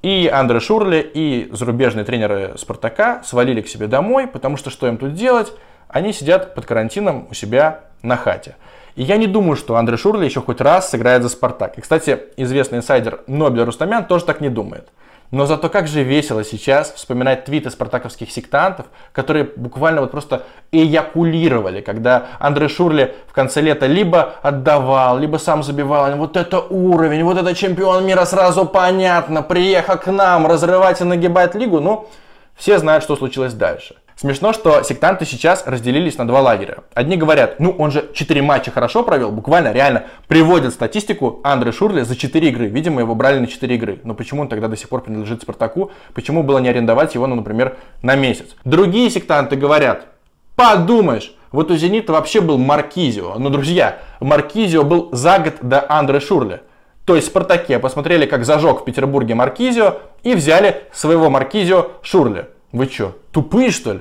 И 0.00 0.30
Андре 0.32 0.60
Шурли, 0.60 1.00
и 1.12 1.48
зарубежные 1.50 2.04
тренеры 2.04 2.52
Спартака 2.56 3.20
свалили 3.24 3.60
к 3.62 3.68
себе 3.68 3.88
домой, 3.88 4.28
потому 4.28 4.56
что 4.56 4.70
что 4.70 4.86
им 4.86 4.96
тут 4.96 5.14
делать? 5.14 5.52
Они 5.88 6.12
сидят 6.12 6.54
под 6.54 6.66
карантином 6.66 7.26
у 7.30 7.34
себя 7.34 7.80
на 8.02 8.16
хате. 8.16 8.54
И 8.94 9.02
я 9.02 9.16
не 9.16 9.26
думаю, 9.26 9.56
что 9.56 9.76
Андре 9.76 9.96
Шурли 9.96 10.24
еще 10.24 10.40
хоть 10.40 10.60
раз 10.60 10.90
сыграет 10.90 11.24
за 11.24 11.28
Спартак. 11.28 11.76
И, 11.78 11.80
кстати, 11.80 12.18
известный 12.36 12.78
инсайдер 12.78 13.22
Нобель 13.26 13.64
Рустамян 13.64 14.04
тоже 14.04 14.24
так 14.24 14.40
не 14.40 14.48
думает. 14.48 14.88
Но 15.30 15.46
зато 15.46 15.68
как 15.68 15.86
же 15.86 16.02
весело 16.02 16.42
сейчас 16.42 16.92
вспоминать 16.92 17.44
твиты 17.44 17.70
спартаковских 17.70 18.32
сектантов, 18.32 18.86
которые 19.12 19.44
буквально 19.44 20.00
вот 20.00 20.10
просто 20.10 20.42
эякулировали, 20.72 21.80
когда 21.80 22.26
Андре 22.40 22.68
Шурли 22.68 23.14
в 23.28 23.32
конце 23.32 23.60
лета 23.60 23.86
либо 23.86 24.34
отдавал, 24.42 25.18
либо 25.18 25.36
сам 25.36 25.62
забивал. 25.62 26.16
Вот 26.16 26.36
это 26.36 26.58
уровень, 26.58 27.22
вот 27.22 27.38
это 27.38 27.54
чемпион 27.54 28.06
мира, 28.06 28.24
сразу 28.24 28.66
понятно, 28.66 29.42
приехал 29.42 29.98
к 29.98 30.06
нам 30.08 30.46
разрывать 30.46 31.00
и 31.00 31.04
нагибать 31.04 31.54
лигу. 31.54 31.78
Ну, 31.78 32.08
все 32.56 32.78
знают, 32.78 33.04
что 33.04 33.14
случилось 33.14 33.54
дальше. 33.54 33.94
Смешно, 34.20 34.52
что 34.52 34.82
сектанты 34.82 35.24
сейчас 35.24 35.66
разделились 35.66 36.18
на 36.18 36.28
два 36.28 36.42
лагеря. 36.42 36.80
Одни 36.92 37.16
говорят, 37.16 37.58
ну 37.58 37.70
он 37.70 37.90
же 37.90 38.10
4 38.12 38.42
матча 38.42 38.70
хорошо 38.70 39.02
провел, 39.02 39.32
буквально 39.32 39.72
реально 39.72 40.04
приводят 40.28 40.74
статистику 40.74 41.40
Андре 41.42 41.72
Шурли 41.72 42.02
за 42.02 42.14
4 42.14 42.48
игры. 42.50 42.66
Видимо, 42.66 43.00
его 43.00 43.14
брали 43.14 43.38
на 43.38 43.46
4 43.46 43.74
игры. 43.74 43.98
Но 44.04 44.12
почему 44.12 44.42
он 44.42 44.48
тогда 44.48 44.68
до 44.68 44.76
сих 44.76 44.90
пор 44.90 45.00
принадлежит 45.00 45.40
Спартаку? 45.40 45.90
Почему 46.12 46.42
было 46.42 46.58
не 46.58 46.68
арендовать 46.68 47.14
его, 47.14 47.26
ну, 47.26 47.34
например, 47.34 47.78
на 48.02 48.14
месяц? 48.14 48.48
Другие 48.66 49.08
сектанты 49.08 49.56
говорят, 49.56 50.08
подумаешь, 50.54 51.34
вот 51.50 51.70
у 51.70 51.76
Зенита 51.76 52.12
вообще 52.12 52.42
был 52.42 52.58
Маркизио. 52.58 53.38
Но, 53.38 53.48
друзья, 53.48 54.00
Маркизио 54.20 54.84
был 54.84 55.08
за 55.12 55.38
год 55.38 55.54
до 55.62 55.90
Андре 55.90 56.20
Шурли. 56.20 56.60
То 57.06 57.16
есть 57.16 57.28
Спартаке 57.28 57.78
посмотрели, 57.78 58.26
как 58.26 58.44
зажег 58.44 58.82
в 58.82 58.84
Петербурге 58.84 59.34
Маркизио 59.34 59.94
и 60.22 60.34
взяли 60.34 60.82
своего 60.92 61.30
Маркизио 61.30 61.92
Шурли. 62.02 62.48
Вы 62.70 62.84
что, 62.84 63.16
тупые 63.32 63.70
что 63.70 63.94
ли? 63.94 64.00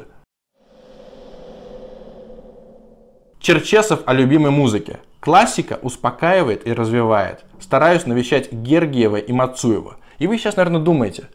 Черчесов 3.39 4.01
о 4.05 4.13
любимой 4.13 4.51
музыке. 4.51 4.99
Классика 5.21 5.79
успокаивает 5.81 6.67
и 6.67 6.73
развивает. 6.73 7.45
Стараюсь 7.61 8.05
навещать 8.05 8.51
Гергиева 8.51 9.15
и 9.15 9.31
Мацуева. 9.31 9.95
И 10.17 10.27
вы 10.27 10.37
сейчас, 10.37 10.57
наверное, 10.57 10.81
думаете, 10.81 11.29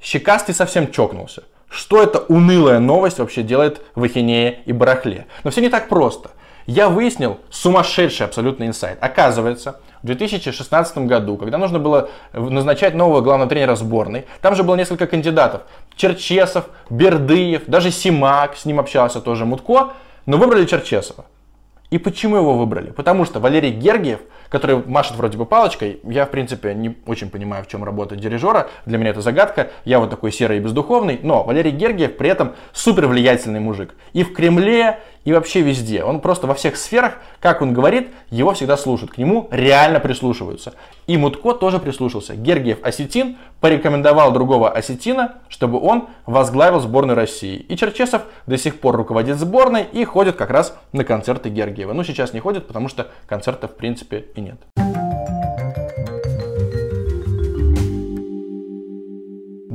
Щекастый 0.00 0.54
совсем 0.54 0.90
чокнулся. 0.90 1.44
Что 1.68 2.02
эта 2.02 2.20
унылая 2.20 2.78
новость 2.78 3.18
вообще 3.18 3.42
делает 3.42 3.82
в 3.94 4.02
Ахинее 4.02 4.60
и 4.64 4.72
Барахле? 4.72 5.26
Но 5.44 5.50
все 5.50 5.60
не 5.60 5.68
так 5.68 5.90
просто. 5.90 6.30
Я 6.66 6.88
выяснил 6.88 7.38
сумасшедший 7.50 8.26
абсолютный 8.26 8.66
инсайт. 8.66 8.96
Оказывается, 9.02 9.78
в 10.02 10.06
2016 10.06 10.98
году, 10.98 11.36
когда 11.36 11.58
нужно 11.58 11.78
было 11.78 12.08
назначать 12.32 12.94
нового 12.94 13.20
главного 13.20 13.50
тренера 13.50 13.74
сборной, 13.74 14.24
там 14.40 14.54
же 14.54 14.62
было 14.62 14.74
несколько 14.74 15.06
кандидатов. 15.06 15.62
Черчесов, 15.96 16.64
Бердыев, 16.88 17.64
даже 17.66 17.90
Симак, 17.90 18.56
с 18.56 18.64
ним 18.64 18.80
общался 18.80 19.20
тоже 19.20 19.44
Мутко, 19.44 19.92
но 20.24 20.38
выбрали 20.38 20.64
Черчесова. 20.64 21.26
И 21.92 21.98
почему 21.98 22.36
его 22.36 22.56
выбрали? 22.56 22.90
Потому 22.90 23.26
что 23.26 23.38
Валерий 23.38 23.70
Гергиев, 23.70 24.20
который 24.48 24.82
машет 24.86 25.14
вроде 25.14 25.36
бы 25.36 25.44
палочкой, 25.44 26.00
я 26.04 26.24
в 26.24 26.30
принципе 26.30 26.72
не 26.72 26.96
очень 27.04 27.28
понимаю, 27.28 27.64
в 27.64 27.68
чем 27.68 27.84
работа 27.84 28.16
дирижера, 28.16 28.70
для 28.86 28.96
меня 28.96 29.10
это 29.10 29.20
загадка, 29.20 29.68
я 29.84 30.00
вот 30.00 30.08
такой 30.08 30.32
серый 30.32 30.56
и 30.56 30.60
бездуховный, 30.60 31.20
но 31.22 31.44
Валерий 31.44 31.70
Гергиев 31.70 32.16
при 32.16 32.30
этом 32.30 32.54
супер 32.72 33.08
влиятельный 33.08 33.60
мужик. 33.60 33.94
И 34.14 34.24
в 34.24 34.32
Кремле, 34.32 35.00
и 35.24 35.32
вообще 35.32 35.60
везде. 35.60 36.02
Он 36.04 36.20
просто 36.20 36.46
во 36.46 36.54
всех 36.54 36.76
сферах, 36.76 37.14
как 37.40 37.62
он 37.62 37.72
говорит, 37.72 38.10
его 38.30 38.52
всегда 38.54 38.76
слушают. 38.76 39.12
К 39.12 39.18
нему 39.18 39.48
реально 39.50 40.00
прислушиваются. 40.00 40.74
И 41.06 41.16
Мутко 41.16 41.52
тоже 41.52 41.78
прислушался. 41.78 42.34
Гергиев 42.34 42.82
Осетин 42.82 43.36
порекомендовал 43.60 44.32
другого 44.32 44.70
осетина, 44.70 45.34
чтобы 45.48 45.80
он 45.80 46.08
возглавил 46.26 46.80
сборную 46.80 47.16
России. 47.16 47.56
И 47.56 47.76
Черчесов 47.76 48.22
до 48.46 48.58
сих 48.58 48.80
пор 48.80 48.96
руководит 48.96 49.38
сборной 49.38 49.86
и 49.92 50.04
ходит 50.04 50.36
как 50.36 50.50
раз 50.50 50.76
на 50.92 51.04
концерты 51.04 51.48
Гергиева. 51.48 51.92
Ну, 51.92 52.04
сейчас 52.04 52.32
не 52.32 52.40
ходит, 52.40 52.66
потому 52.66 52.88
что 52.88 53.08
концертов 53.26 53.72
в 53.72 53.76
принципе 53.76 54.26
и 54.34 54.40
нет. 54.40 54.56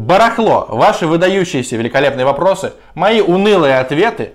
Барахло. 0.08 0.68
Ваши 0.70 1.06
выдающиеся 1.06 1.76
великолепные 1.76 2.26
вопросы, 2.26 2.72
мои 2.96 3.20
унылые 3.20 3.80
ответы, 3.80 4.32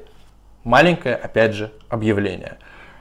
маленькое, 0.64 1.14
опять 1.14 1.54
же, 1.54 1.72
объявление. 1.88 2.58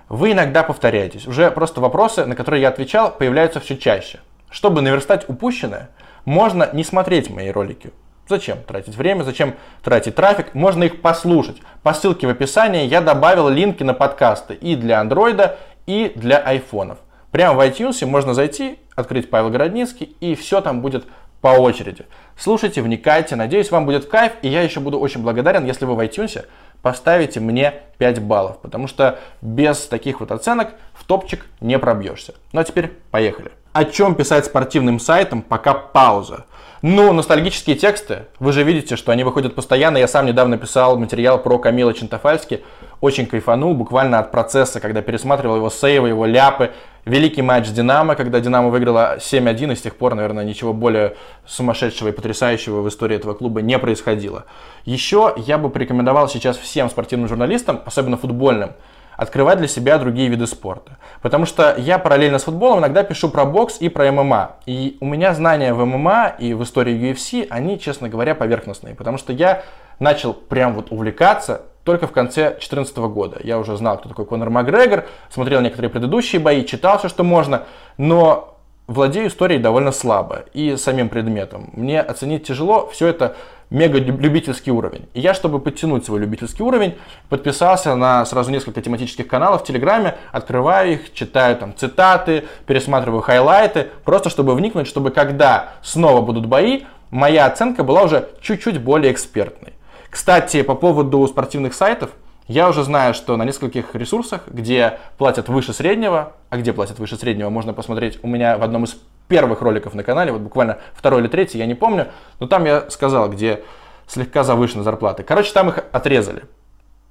Вы 0.09 0.33
иногда 0.33 0.63
повторяетесь. 0.63 1.27
Уже 1.27 1.51
просто 1.51 1.81
вопросы, 1.81 2.25
на 2.25 2.35
которые 2.35 2.61
я 2.61 2.69
отвечал, 2.69 3.11
появляются 3.11 3.59
все 3.59 3.77
чаще. 3.77 4.19
Чтобы 4.49 4.81
наверстать 4.81 5.29
упущенное, 5.29 5.89
можно 6.25 6.69
не 6.73 6.83
смотреть 6.83 7.29
мои 7.29 7.49
ролики. 7.49 7.91
Зачем 8.27 8.59
тратить 8.63 8.95
время, 8.95 9.23
зачем 9.23 9.55
тратить 9.83 10.15
трафик? 10.15 10.53
Можно 10.53 10.85
их 10.85 11.01
послушать. 11.01 11.57
По 11.83 11.93
ссылке 11.93 12.27
в 12.27 12.29
описании 12.29 12.85
я 12.85 13.01
добавил 13.01 13.49
линки 13.49 13.83
на 13.83 13.93
подкасты 13.93 14.53
и 14.53 14.75
для 14.75 14.99
андроида, 14.99 15.57
и 15.85 16.11
для 16.15 16.37
айфонов. 16.37 16.99
Прямо 17.31 17.57
в 17.57 17.61
iTunes 17.61 18.05
можно 18.05 18.33
зайти, 18.33 18.79
открыть 18.95 19.29
Павел 19.29 19.49
Городницкий, 19.49 20.15
и 20.19 20.35
все 20.35 20.61
там 20.61 20.81
будет 20.81 21.05
по 21.41 21.47
очереди. 21.47 22.05
Слушайте, 22.37 22.81
вникайте, 22.81 23.35
надеюсь, 23.35 23.71
вам 23.71 23.85
будет 23.85 24.05
кайф, 24.05 24.33
и 24.41 24.47
я 24.47 24.61
еще 24.61 24.79
буду 24.79 24.99
очень 24.99 25.21
благодарен, 25.21 25.65
если 25.65 25.85
вы 25.85 25.95
в 25.95 25.99
iTunes 25.99 26.45
поставите 26.81 27.39
мне 27.39 27.73
5 27.97 28.21
баллов, 28.21 28.59
потому 28.59 28.87
что 28.87 29.19
без 29.41 29.85
таких 29.87 30.19
вот 30.19 30.31
оценок 30.31 30.69
в 30.93 31.05
топчик 31.05 31.45
не 31.59 31.77
пробьешься. 31.79 32.33
Ну 32.51 32.61
а 32.61 32.63
теперь 32.63 32.91
поехали. 33.11 33.51
О 33.73 33.85
чем 33.85 34.15
писать 34.15 34.45
спортивным 34.45 34.99
сайтам, 34.99 35.41
пока 35.41 35.73
пауза. 35.73 36.45
Ну, 36.81 37.13
ностальгические 37.13 37.75
тексты, 37.75 38.25
вы 38.39 38.53
же 38.53 38.63
видите, 38.63 38.95
что 38.95 39.11
они 39.11 39.23
выходят 39.23 39.53
постоянно. 39.53 39.97
Я 39.97 40.07
сам 40.07 40.25
недавно 40.25 40.57
писал 40.57 40.97
материал 40.97 41.37
про 41.37 41.59
Камила 41.59 41.93
Чентофальски. 41.93 42.63
Очень 43.01 43.27
кайфанул, 43.27 43.75
буквально 43.75 44.17
от 44.17 44.31
процесса, 44.31 44.79
когда 44.79 45.03
пересматривал 45.03 45.57
его 45.57 45.69
сейвы, 45.69 46.09
его 46.09 46.25
ляпы. 46.25 46.71
Великий 47.05 47.41
матч 47.41 47.69
Динамо, 47.69 48.15
когда 48.15 48.39
Динамо 48.39 48.69
выиграла 48.69 49.17
7-1, 49.17 49.73
и 49.73 49.75
с 49.75 49.81
тех 49.81 49.95
пор, 49.95 50.13
наверное, 50.13 50.43
ничего 50.43 50.71
более 50.71 51.15
сумасшедшего 51.47 52.09
и 52.09 52.11
потрясающего 52.11 52.81
в 52.81 52.89
истории 52.89 53.15
этого 53.15 53.33
клуба 53.33 53.61
не 53.61 53.79
происходило. 53.79 54.45
Еще 54.85 55.33
я 55.37 55.57
бы 55.57 55.69
порекомендовал 55.69 56.29
сейчас 56.29 56.57
всем 56.57 56.89
спортивным 56.91 57.27
журналистам, 57.27 57.81
особенно 57.85 58.17
футбольным, 58.17 58.73
открывать 59.17 59.57
для 59.57 59.67
себя 59.67 59.97
другие 59.97 60.29
виды 60.29 60.45
спорта. 60.45 60.97
Потому 61.23 61.47
что 61.47 61.75
я 61.75 61.97
параллельно 61.97 62.37
с 62.37 62.43
футболом 62.43 62.79
иногда 62.79 63.01
пишу 63.01 63.29
про 63.29 63.45
бокс 63.45 63.77
и 63.79 63.89
про 63.89 64.11
ММА. 64.11 64.57
И 64.67 64.97
у 64.99 65.05
меня 65.05 65.33
знания 65.33 65.73
в 65.73 65.83
ММА 65.83 66.35
и 66.37 66.53
в 66.53 66.61
истории 66.61 67.11
UFC, 67.11 67.47
они, 67.49 67.79
честно 67.79 68.09
говоря, 68.09 68.35
поверхностные. 68.35 68.93
Потому 68.93 69.17
что 69.17 69.33
я 69.33 69.63
начал 69.99 70.33
прям 70.33 70.75
вот 70.75 70.91
увлекаться 70.91 71.63
только 71.83 72.07
в 72.07 72.11
конце 72.11 72.49
2014 72.49 72.97
года. 72.97 73.39
Я 73.43 73.59
уже 73.59 73.75
знал, 73.77 73.97
кто 73.97 74.09
такой 74.09 74.25
Конор 74.25 74.49
Макгрегор, 74.49 75.05
смотрел 75.29 75.61
некоторые 75.61 75.89
предыдущие 75.89 76.39
бои, 76.39 76.65
читал 76.65 76.99
все, 76.99 77.09
что 77.09 77.23
можно, 77.23 77.63
но 77.97 78.57
владею 78.87 79.27
историей 79.27 79.59
довольно 79.59 79.91
слабо 79.91 80.45
и 80.53 80.75
самим 80.75 81.09
предметом. 81.09 81.69
Мне 81.73 82.01
оценить 82.01 82.45
тяжело, 82.45 82.87
все 82.91 83.07
это 83.07 83.35
мега 83.69 83.99
любительский 83.99 84.71
уровень. 84.71 85.07
И 85.13 85.21
я, 85.21 85.33
чтобы 85.33 85.59
подтянуть 85.59 86.05
свой 86.05 86.19
любительский 86.19 86.61
уровень, 86.61 86.97
подписался 87.29 87.95
на 87.95 88.25
сразу 88.25 88.51
несколько 88.51 88.81
тематических 88.81 89.27
каналов 89.27 89.61
в 89.61 89.65
Телеграме, 89.65 90.15
открываю 90.31 90.93
их, 90.93 91.13
читаю 91.13 91.55
там 91.55 91.73
цитаты, 91.75 92.43
пересматриваю 92.67 93.21
хайлайты, 93.21 93.87
просто 94.03 94.29
чтобы 94.29 94.53
вникнуть, 94.55 94.87
чтобы 94.87 95.11
когда 95.11 95.73
снова 95.81 96.21
будут 96.21 96.45
бои, 96.45 96.81
моя 97.09 97.45
оценка 97.45 97.83
была 97.83 98.03
уже 98.03 98.29
чуть-чуть 98.41 98.79
более 98.79 99.11
экспертной. 99.13 99.73
Кстати, 100.11 100.61
по 100.61 100.75
поводу 100.75 101.25
спортивных 101.25 101.73
сайтов, 101.73 102.11
я 102.47 102.67
уже 102.67 102.83
знаю, 102.83 103.13
что 103.13 103.37
на 103.37 103.45
нескольких 103.45 103.95
ресурсах, 103.95 104.41
где 104.47 104.99
платят 105.17 105.47
выше 105.47 105.71
среднего, 105.71 106.33
а 106.49 106.57
где 106.57 106.73
платят 106.73 106.99
выше 106.99 107.15
среднего, 107.15 107.49
можно 107.49 107.73
посмотреть 107.73 108.19
у 108.21 108.27
меня 108.27 108.57
в 108.57 108.63
одном 108.63 108.83
из 108.83 108.97
первых 109.29 109.61
роликов 109.61 109.93
на 109.93 110.03
канале, 110.03 110.33
вот 110.33 110.41
буквально 110.41 110.79
второй 110.93 111.21
или 111.21 111.29
третий, 111.29 111.59
я 111.59 111.65
не 111.65 111.75
помню, 111.75 112.09
но 112.41 112.47
там 112.47 112.65
я 112.65 112.89
сказал, 112.89 113.29
где 113.29 113.63
слегка 114.05 114.43
завышены 114.43 114.83
зарплаты. 114.83 115.23
Короче, 115.23 115.53
там 115.53 115.69
их 115.69 115.79
отрезали 115.93 116.43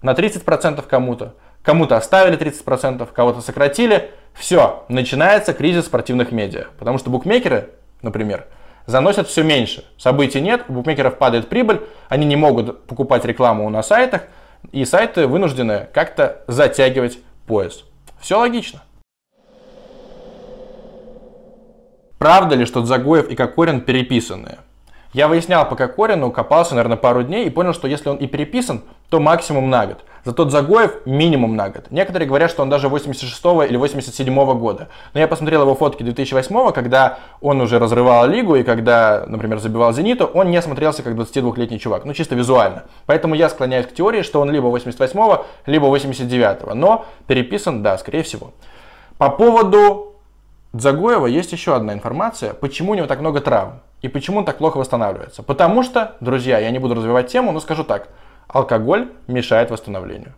на 0.02 0.12
30% 0.12 0.84
кому-то, 0.86 1.34
кому-то 1.62 1.96
оставили 1.96 2.38
30%, 2.38 3.08
кого-то 3.10 3.40
сократили. 3.40 4.10
Все, 4.34 4.84
начинается 4.88 5.54
кризис 5.54 5.86
спортивных 5.86 6.32
медиа, 6.32 6.66
потому 6.78 6.98
что 6.98 7.08
букмекеры, 7.08 7.70
например, 8.02 8.46
заносят 8.86 9.28
все 9.28 9.42
меньше. 9.42 9.84
Событий 9.96 10.40
нет, 10.40 10.64
у 10.68 10.72
букмекеров 10.72 11.18
падает 11.18 11.48
прибыль, 11.48 11.80
они 12.08 12.26
не 12.26 12.36
могут 12.36 12.86
покупать 12.86 13.24
рекламу 13.24 13.68
на 13.70 13.82
сайтах, 13.82 14.22
и 14.72 14.84
сайты 14.84 15.26
вынуждены 15.26 15.88
как-то 15.92 16.42
затягивать 16.46 17.18
пояс. 17.46 17.84
Все 18.20 18.38
логично. 18.38 18.82
Правда 22.18 22.54
ли, 22.54 22.66
что 22.66 22.82
Дзагоев 22.82 23.30
и 23.30 23.34
Кокорин 23.34 23.80
переписанные? 23.80 24.58
Я 25.12 25.26
выяснял 25.26 25.68
по 25.68 25.74
Кокорину, 25.74 26.30
копался, 26.30 26.74
наверное, 26.74 26.98
пару 26.98 27.22
дней 27.22 27.46
и 27.46 27.50
понял, 27.50 27.72
что 27.72 27.88
если 27.88 28.10
он 28.10 28.16
и 28.18 28.26
переписан, 28.26 28.82
то 29.08 29.18
максимум 29.18 29.70
на 29.70 29.86
год. 29.86 30.04
Зато 30.24 30.48
Загоев 30.50 31.06
минимум 31.06 31.56
на 31.56 31.70
год. 31.70 31.86
Некоторые 31.90 32.28
говорят, 32.28 32.50
что 32.50 32.62
он 32.62 32.68
даже 32.68 32.88
86 32.88 33.44
или 33.68 33.76
87 33.76 34.58
года. 34.58 34.88
Но 35.14 35.20
я 35.20 35.26
посмотрел 35.26 35.62
его 35.62 35.74
фотки 35.74 36.02
2008, 36.02 36.72
когда 36.72 37.18
он 37.40 37.60
уже 37.60 37.78
разрывал 37.78 38.26
лигу 38.26 38.56
и 38.56 38.62
когда, 38.62 39.24
например, 39.26 39.58
забивал 39.58 39.92
Зениту, 39.92 40.26
он 40.26 40.50
не 40.50 40.60
смотрелся 40.60 41.02
как 41.02 41.14
22-летний 41.14 41.78
чувак. 41.78 42.04
Ну, 42.04 42.12
чисто 42.12 42.34
визуально. 42.34 42.84
Поэтому 43.06 43.34
я 43.34 43.48
склоняюсь 43.48 43.86
к 43.86 43.94
теории, 43.94 44.22
что 44.22 44.40
он 44.40 44.50
либо 44.50 44.66
88 44.66 45.36
либо 45.66 45.86
89 45.86 46.74
Но 46.74 47.06
переписан, 47.26 47.82
да, 47.82 47.96
скорее 47.96 48.22
всего. 48.22 48.52
По 49.16 49.30
поводу 49.30 50.16
Загоева 50.74 51.26
есть 51.26 51.52
еще 51.52 51.74
одна 51.74 51.94
информация, 51.94 52.52
почему 52.52 52.92
у 52.92 52.94
него 52.94 53.06
так 53.06 53.20
много 53.20 53.40
травм 53.40 53.80
и 54.02 54.08
почему 54.08 54.38
он 54.38 54.44
так 54.44 54.58
плохо 54.58 54.76
восстанавливается. 54.76 55.42
Потому 55.42 55.82
что, 55.82 56.16
друзья, 56.20 56.58
я 56.58 56.70
не 56.70 56.78
буду 56.78 56.94
развивать 56.94 57.28
тему, 57.28 57.52
но 57.52 57.60
скажу 57.60 57.84
так– 57.84 58.08
Алкоголь 58.52 59.08
мешает 59.28 59.70
восстановлению. 59.70 60.34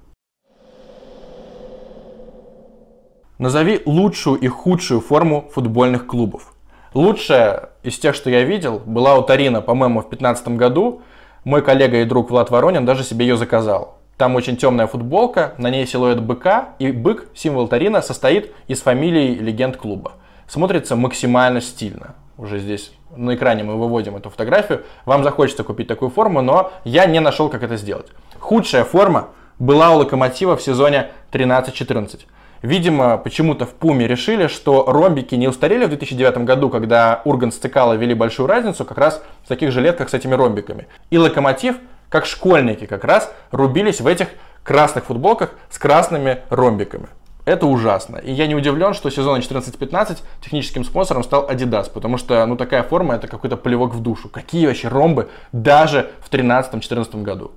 Назови 3.38 3.80
лучшую 3.86 4.38
и 4.38 4.48
худшую 4.48 5.00
форму 5.00 5.50
футбольных 5.52 6.06
клубов. 6.06 6.54
Лучшая 6.94 7.70
из 7.82 7.98
тех, 7.98 8.14
что 8.14 8.28
я 8.28 8.44
видел, 8.44 8.80
была 8.84 9.16
у 9.16 9.22
Тарина, 9.22 9.62
по-моему, 9.62 10.00
в 10.00 10.08
2015 10.10 10.48
году. 10.48 11.00
Мой 11.44 11.62
коллега 11.62 12.02
и 12.02 12.04
друг 12.04 12.30
Влад 12.30 12.50
Воронин 12.50 12.84
даже 12.84 13.02
себе 13.02 13.26
ее 13.26 13.36
заказал. 13.36 13.98
Там 14.18 14.36
очень 14.36 14.56
темная 14.56 14.86
футболка, 14.86 15.54
на 15.56 15.70
ней 15.70 15.86
силуэт 15.86 16.20
быка, 16.20 16.74
и 16.78 16.92
бык, 16.92 17.28
символ 17.34 17.66
Тарина, 17.66 18.02
состоит 18.02 18.52
из 18.68 18.82
фамилий 18.82 19.34
легенд 19.34 19.78
клуба. 19.78 20.12
Смотрится 20.46 20.96
максимально 20.96 21.62
стильно. 21.62 22.14
Уже 22.36 22.58
здесь 22.58 22.92
на 23.16 23.34
экране 23.34 23.64
мы 23.64 23.76
выводим 23.76 24.16
эту 24.16 24.30
фотографию, 24.30 24.82
вам 25.04 25.22
захочется 25.24 25.64
купить 25.64 25.88
такую 25.88 26.10
форму, 26.10 26.42
но 26.42 26.72
я 26.84 27.06
не 27.06 27.20
нашел, 27.20 27.48
как 27.48 27.62
это 27.62 27.76
сделать. 27.76 28.06
Худшая 28.38 28.84
форма 28.84 29.28
была 29.58 29.90
у 29.90 29.98
Локомотива 29.98 30.56
в 30.56 30.62
сезоне 30.62 31.08
13-14. 31.32 32.20
Видимо, 32.62 33.18
почему-то 33.18 33.66
в 33.66 33.70
Пуме 33.70 34.06
решили, 34.06 34.46
что 34.46 34.84
ромбики 34.86 35.34
не 35.34 35.48
устарели 35.48 35.84
в 35.84 35.88
2009 35.88 36.38
году, 36.38 36.70
когда 36.70 37.20
Урган 37.24 37.50
с 37.50 37.56
Цикало 37.56 37.94
вели 37.94 38.14
большую 38.14 38.46
разницу 38.46 38.84
как 38.84 38.98
раз 38.98 39.22
в 39.44 39.48
таких 39.48 39.72
жилетках 39.72 40.10
с 40.10 40.14
этими 40.14 40.34
ромбиками. 40.34 40.86
И 41.10 41.18
Локомотив, 41.18 41.76
как 42.08 42.24
школьники 42.24 42.86
как 42.86 43.04
раз, 43.04 43.32
рубились 43.50 44.00
в 44.00 44.06
этих 44.06 44.28
красных 44.62 45.06
футболках 45.06 45.54
с 45.70 45.78
красными 45.78 46.42
ромбиками. 46.50 47.08
Это 47.44 47.66
ужасно. 47.66 48.18
И 48.18 48.30
я 48.32 48.46
не 48.46 48.54
удивлен, 48.54 48.94
что 48.94 49.10
сезон 49.10 49.40
14-15 49.40 50.18
техническим 50.40 50.84
спонсором 50.84 51.24
стал 51.24 51.48
Adidas, 51.48 51.90
потому 51.92 52.16
что 52.16 52.44
ну, 52.46 52.56
такая 52.56 52.84
форма 52.84 53.16
это 53.16 53.26
какой-то 53.26 53.56
плевок 53.56 53.94
в 53.94 54.00
душу. 54.00 54.28
Какие 54.28 54.68
вообще 54.68 54.88
ромбы 54.88 55.28
даже 55.50 56.12
в 56.20 56.30
13-14 56.30 57.22
году? 57.22 57.50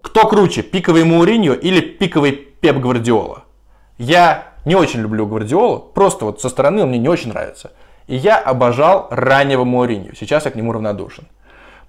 Кто 0.00 0.28
круче, 0.28 0.62
пиковый 0.62 1.02
Мауриньо 1.02 1.54
или 1.54 1.80
пиковый 1.80 2.30
Пеп 2.30 2.76
Гвардиола? 2.76 3.42
Я 3.98 4.52
не 4.64 4.76
очень 4.76 5.00
люблю 5.00 5.26
Гвардиолу, 5.26 5.80
просто 5.80 6.24
вот 6.24 6.40
со 6.40 6.48
стороны 6.48 6.82
он 6.82 6.90
мне 6.90 6.98
не 6.98 7.08
очень 7.08 7.30
нравится. 7.30 7.72
И 8.06 8.14
я 8.14 8.38
обожал 8.38 9.08
раннего 9.10 9.64
Мауриньо, 9.64 10.12
сейчас 10.14 10.44
я 10.44 10.52
к 10.52 10.54
нему 10.54 10.72
равнодушен. 10.72 11.26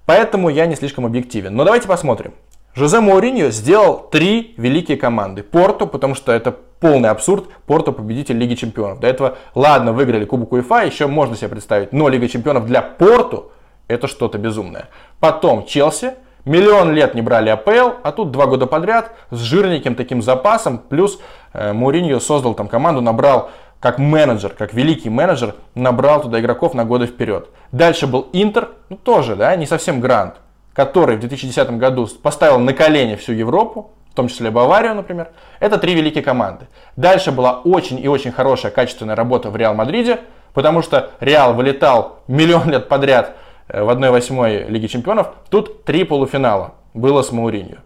Поэтому 0.06 0.48
я 0.48 0.66
не 0.66 0.76
слишком 0.76 1.04
объективен. 1.04 1.54
Но 1.54 1.64
давайте 1.64 1.86
посмотрим. 1.86 2.32
Жозе 2.76 3.00
Мауриньо 3.00 3.48
сделал 3.48 4.06
три 4.10 4.52
великие 4.58 4.98
команды. 4.98 5.42
Порту, 5.42 5.86
потому 5.86 6.14
что 6.14 6.30
это 6.30 6.52
полный 6.52 7.08
абсурд. 7.08 7.48
Порту 7.64 7.90
победитель 7.90 8.36
Лиги 8.36 8.54
Чемпионов. 8.54 9.00
До 9.00 9.06
этого, 9.06 9.38
ладно, 9.54 9.94
выиграли 9.94 10.26
Кубок 10.26 10.52
УЕФА, 10.52 10.84
еще 10.84 11.06
можно 11.06 11.36
себе 11.36 11.48
представить. 11.48 11.94
Но 11.94 12.10
Лига 12.10 12.28
Чемпионов 12.28 12.66
для 12.66 12.82
Порту 12.82 13.50
это 13.88 14.06
что-то 14.06 14.36
безумное. 14.36 14.90
Потом 15.20 15.64
Челси, 15.64 16.16
Миллион 16.44 16.92
лет 16.92 17.14
не 17.14 17.22
брали 17.22 17.48
АПЛ, 17.48 17.94
а 18.02 18.12
тут 18.12 18.30
два 18.30 18.44
года 18.44 18.66
подряд 18.66 19.12
с 19.30 19.38
жирненьким 19.38 19.94
таким 19.94 20.20
запасом, 20.20 20.78
плюс 20.78 21.18
э, 21.54 21.72
Мourinho 21.72 22.20
создал 22.20 22.54
там 22.54 22.68
команду, 22.68 23.00
набрал 23.00 23.50
как 23.80 23.98
менеджер, 23.98 24.50
как 24.50 24.74
великий 24.74 25.08
менеджер, 25.08 25.54
набрал 25.74 26.22
туда 26.22 26.40
игроков 26.40 26.74
на 26.74 26.84
годы 26.84 27.06
вперед. 27.06 27.48
Дальше 27.72 28.06
был 28.06 28.28
Интер, 28.32 28.68
ну 28.90 28.96
тоже, 28.96 29.34
да, 29.34 29.56
не 29.56 29.66
совсем 29.66 29.98
грант, 30.00 30.34
который 30.76 31.16
в 31.16 31.20
2010 31.20 31.70
году 31.78 32.06
поставил 32.22 32.58
на 32.58 32.74
колени 32.74 33.16
всю 33.16 33.32
Европу, 33.32 33.90
в 34.10 34.14
том 34.14 34.28
числе 34.28 34.50
Баварию, 34.50 34.94
например. 34.94 35.30
Это 35.58 35.78
три 35.78 35.94
великие 35.94 36.22
команды. 36.22 36.66
Дальше 36.96 37.32
была 37.32 37.60
очень 37.64 37.98
и 37.98 38.08
очень 38.08 38.30
хорошая, 38.30 38.70
качественная 38.70 39.16
работа 39.16 39.50
в 39.50 39.56
Реал 39.56 39.74
Мадриде, 39.74 40.20
потому 40.52 40.82
что 40.82 41.10
Реал 41.20 41.54
вылетал 41.54 42.20
миллион 42.28 42.70
лет 42.70 42.88
подряд 42.88 43.36
э, 43.68 43.82
в 43.82 43.88
1-8 43.88 44.68
Лиги 44.68 44.86
Чемпионов. 44.86 45.28
Тут 45.48 45.84
три 45.84 46.04
полуфинала 46.04 46.74
было 46.92 47.22
с 47.22 47.32
Мауринью. 47.32 47.78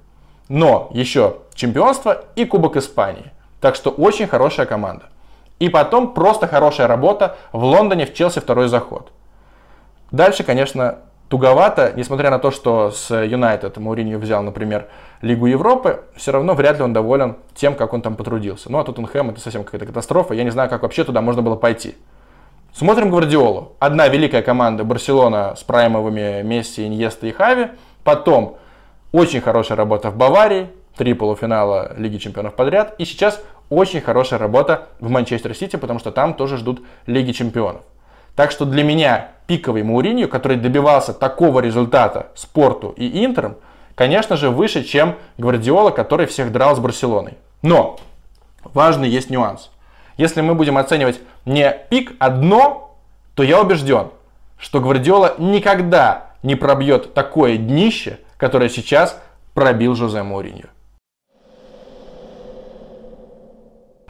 Но 0.49 0.91
еще 0.93 1.37
чемпионство 1.55 2.25
и 2.35 2.45
Кубок 2.45 2.77
Испании. 2.77 3.31
Так 3.61 3.77
что 3.77 3.91
очень 3.91 4.27
хорошая 4.27 4.67
команда. 4.67 5.05
И 5.61 5.69
потом 5.69 6.13
просто 6.13 6.49
хорошая 6.49 6.89
работа 6.89 7.37
в 7.53 7.63
Лондоне 7.63 8.05
в 8.07 8.15
Челси 8.15 8.41
второй 8.41 8.67
заход. 8.67 9.13
Дальше, 10.11 10.43
конечно, 10.43 10.99
туговато, 11.31 11.93
несмотря 11.95 12.29
на 12.31 12.41
то, 12.41 12.51
что 12.51 12.91
с 12.91 13.15
Юнайтед 13.15 13.77
Мауриньо 13.79 14.19
взял, 14.19 14.43
например, 14.43 14.89
Лигу 15.23 15.47
Европы, 15.47 16.03
все 16.17 16.33
равно 16.33 16.55
вряд 16.55 16.79
ли 16.79 16.83
он 16.83 16.93
доволен 16.93 17.37
тем, 17.55 17.77
как 17.77 17.95
он 17.95 18.03
там 18.03 18.17
потрудился. 18.17 18.71
Ну 18.71 18.79
а 18.79 18.85
Тоттенхэм 18.85 19.31
это 19.31 19.41
совсем 19.41 19.63
какая-то 19.63 19.87
катастрофа, 19.87 20.35
я 20.35 20.43
не 20.43 20.51
знаю, 20.51 20.69
как 20.69 20.83
вообще 20.83 21.05
туда 21.05 21.23
можно 21.23 21.41
было 21.41 21.55
пойти. 21.55 21.95
Смотрим 22.75 23.11
Гвардиолу. 23.11 23.77
Одна 23.79 24.09
великая 24.09 24.43
команда 24.43 24.85
Барселона 24.85 25.55
с 25.57 25.63
праймовыми 25.63 26.43
Месси, 26.43 26.87
Иньеста 26.87 27.27
и 27.27 27.33
Хави. 27.33 27.69
Потом 28.05 28.59
очень 29.13 29.41
хорошая 29.41 29.77
работа 29.77 30.11
в 30.11 30.17
Баварии, 30.17 30.69
три 30.97 31.15
полуфинала 31.15 31.95
Лиги 31.97 32.19
Чемпионов 32.19 32.55
подряд. 32.55 32.95
И 32.99 33.05
сейчас 33.05 33.41
очень 33.71 34.01
хорошая 34.01 34.41
работа 34.41 34.89
в 34.99 35.11
Манчестер 35.11 35.55
Сити, 35.55 35.77
потому 35.77 36.01
что 36.01 36.11
там 36.11 36.35
тоже 36.35 36.57
ждут 36.57 36.83
Лиги 37.07 37.33
Чемпионов. 37.33 37.83
Так 38.41 38.53
что 38.53 38.65
для 38.65 38.83
меня 38.83 39.33
пиковый 39.47 39.83
Мауриньо, 39.83 40.27
который 40.27 40.57
добивался 40.57 41.13
такого 41.13 41.61
результата 41.61 42.29
спорту 42.35 42.95
и 42.97 43.23
Интером, 43.23 43.57
конечно 43.95 44.39
же, 44.39 44.49
выше, 44.49 44.83
чем 44.83 45.17
Гвардиола, 45.37 45.91
который 45.91 46.25
всех 46.25 46.51
драл 46.51 46.75
с 46.75 46.79
Барселоной. 46.79 47.35
Но 47.61 48.01
важный 48.65 49.11
есть 49.11 49.29
нюанс. 49.29 49.71
Если 50.17 50.41
мы 50.41 50.55
будем 50.55 50.79
оценивать 50.79 51.21
не 51.45 51.71
пик, 51.91 52.15
а 52.19 52.31
дно, 52.31 52.97
то 53.35 53.43
я 53.43 53.61
убежден, 53.61 54.09
что 54.57 54.81
Гвардиола 54.81 55.35
никогда 55.37 56.31
не 56.43 56.55
пробьет 56.55 57.13
такое 57.13 57.59
днище, 57.59 58.21
которое 58.39 58.71
сейчас 58.71 59.21
пробил 59.53 59.95
Жозе 59.95 60.23
Мауриньо. 60.23 60.69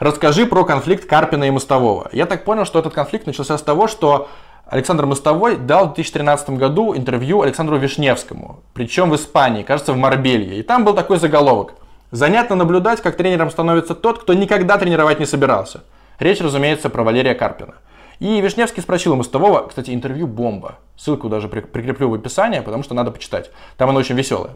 Расскажи 0.01 0.47
про 0.47 0.65
конфликт 0.65 1.05
Карпина 1.05 1.43
и 1.43 1.51
Мостового. 1.51 2.09
Я 2.11 2.25
так 2.25 2.43
понял, 2.43 2.65
что 2.65 2.79
этот 2.79 2.91
конфликт 2.91 3.27
начался 3.27 3.55
с 3.55 3.61
того, 3.61 3.87
что 3.87 4.29
Александр 4.65 5.05
Мостовой 5.05 5.57
дал 5.57 5.89
в 5.89 5.93
2013 5.93 6.49
году 6.57 6.95
интервью 6.95 7.43
Александру 7.43 7.77
Вишневскому, 7.77 8.63
причем 8.73 9.11
в 9.11 9.15
Испании, 9.15 9.61
кажется, 9.61 9.93
в 9.93 9.97
Марбелье. 9.97 10.57
И 10.57 10.63
там 10.63 10.85
был 10.85 10.95
такой 10.95 11.19
заголовок. 11.19 11.75
Занятно 12.09 12.55
наблюдать, 12.55 12.99
как 12.99 13.15
тренером 13.15 13.51
становится 13.51 13.93
тот, 13.93 14.17
кто 14.17 14.33
никогда 14.33 14.79
тренировать 14.79 15.19
не 15.19 15.27
собирался. 15.27 15.83
Речь, 16.17 16.41
разумеется, 16.41 16.89
про 16.89 17.03
Валерия 17.03 17.35
Карпина. 17.35 17.75
И 18.17 18.41
Вишневский 18.41 18.81
спросил 18.81 19.13
у 19.13 19.17
Мостового, 19.17 19.67
кстати, 19.67 19.91
интервью 19.91 20.25
бомба. 20.25 20.79
Ссылку 20.97 21.29
даже 21.29 21.47
прикреплю 21.47 22.09
в 22.09 22.15
описании, 22.15 22.61
потому 22.61 22.81
что 22.81 22.95
надо 22.95 23.11
почитать. 23.11 23.51
Там 23.77 23.91
оно 23.91 23.99
очень 23.99 24.15
веселое. 24.15 24.55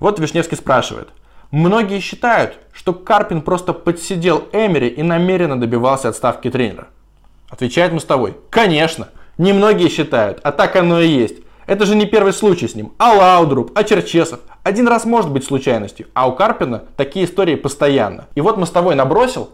Вот 0.00 0.18
Вишневский 0.18 0.56
спрашивает. 0.56 1.10
Многие 1.50 1.98
считают, 1.98 2.58
что 2.72 2.92
Карпин 2.92 3.42
просто 3.42 3.72
подсидел 3.72 4.44
Эмери 4.52 4.86
и 4.86 5.02
намеренно 5.02 5.58
добивался 5.58 6.08
отставки 6.08 6.48
тренера. 6.48 6.86
Отвечает 7.48 7.92
Мостовой. 7.92 8.36
Конечно, 8.50 9.08
немногие 9.36 9.88
считают, 9.88 10.38
а 10.44 10.52
так 10.52 10.76
оно 10.76 11.00
и 11.00 11.08
есть. 11.08 11.38
Это 11.66 11.86
же 11.86 11.96
не 11.96 12.06
первый 12.06 12.32
случай 12.32 12.68
с 12.68 12.76
ним. 12.76 12.92
А 12.98 13.14
Лаудруб, 13.14 13.72
а 13.74 13.82
Черчесов. 13.82 14.38
Один 14.62 14.86
раз 14.86 15.04
может 15.04 15.32
быть 15.32 15.44
случайностью, 15.44 16.06
а 16.14 16.28
у 16.28 16.32
Карпина 16.32 16.84
такие 16.96 17.24
истории 17.24 17.56
постоянно. 17.56 18.26
И 18.36 18.40
вот 18.40 18.56
Мостовой 18.56 18.94
набросил 18.94 19.50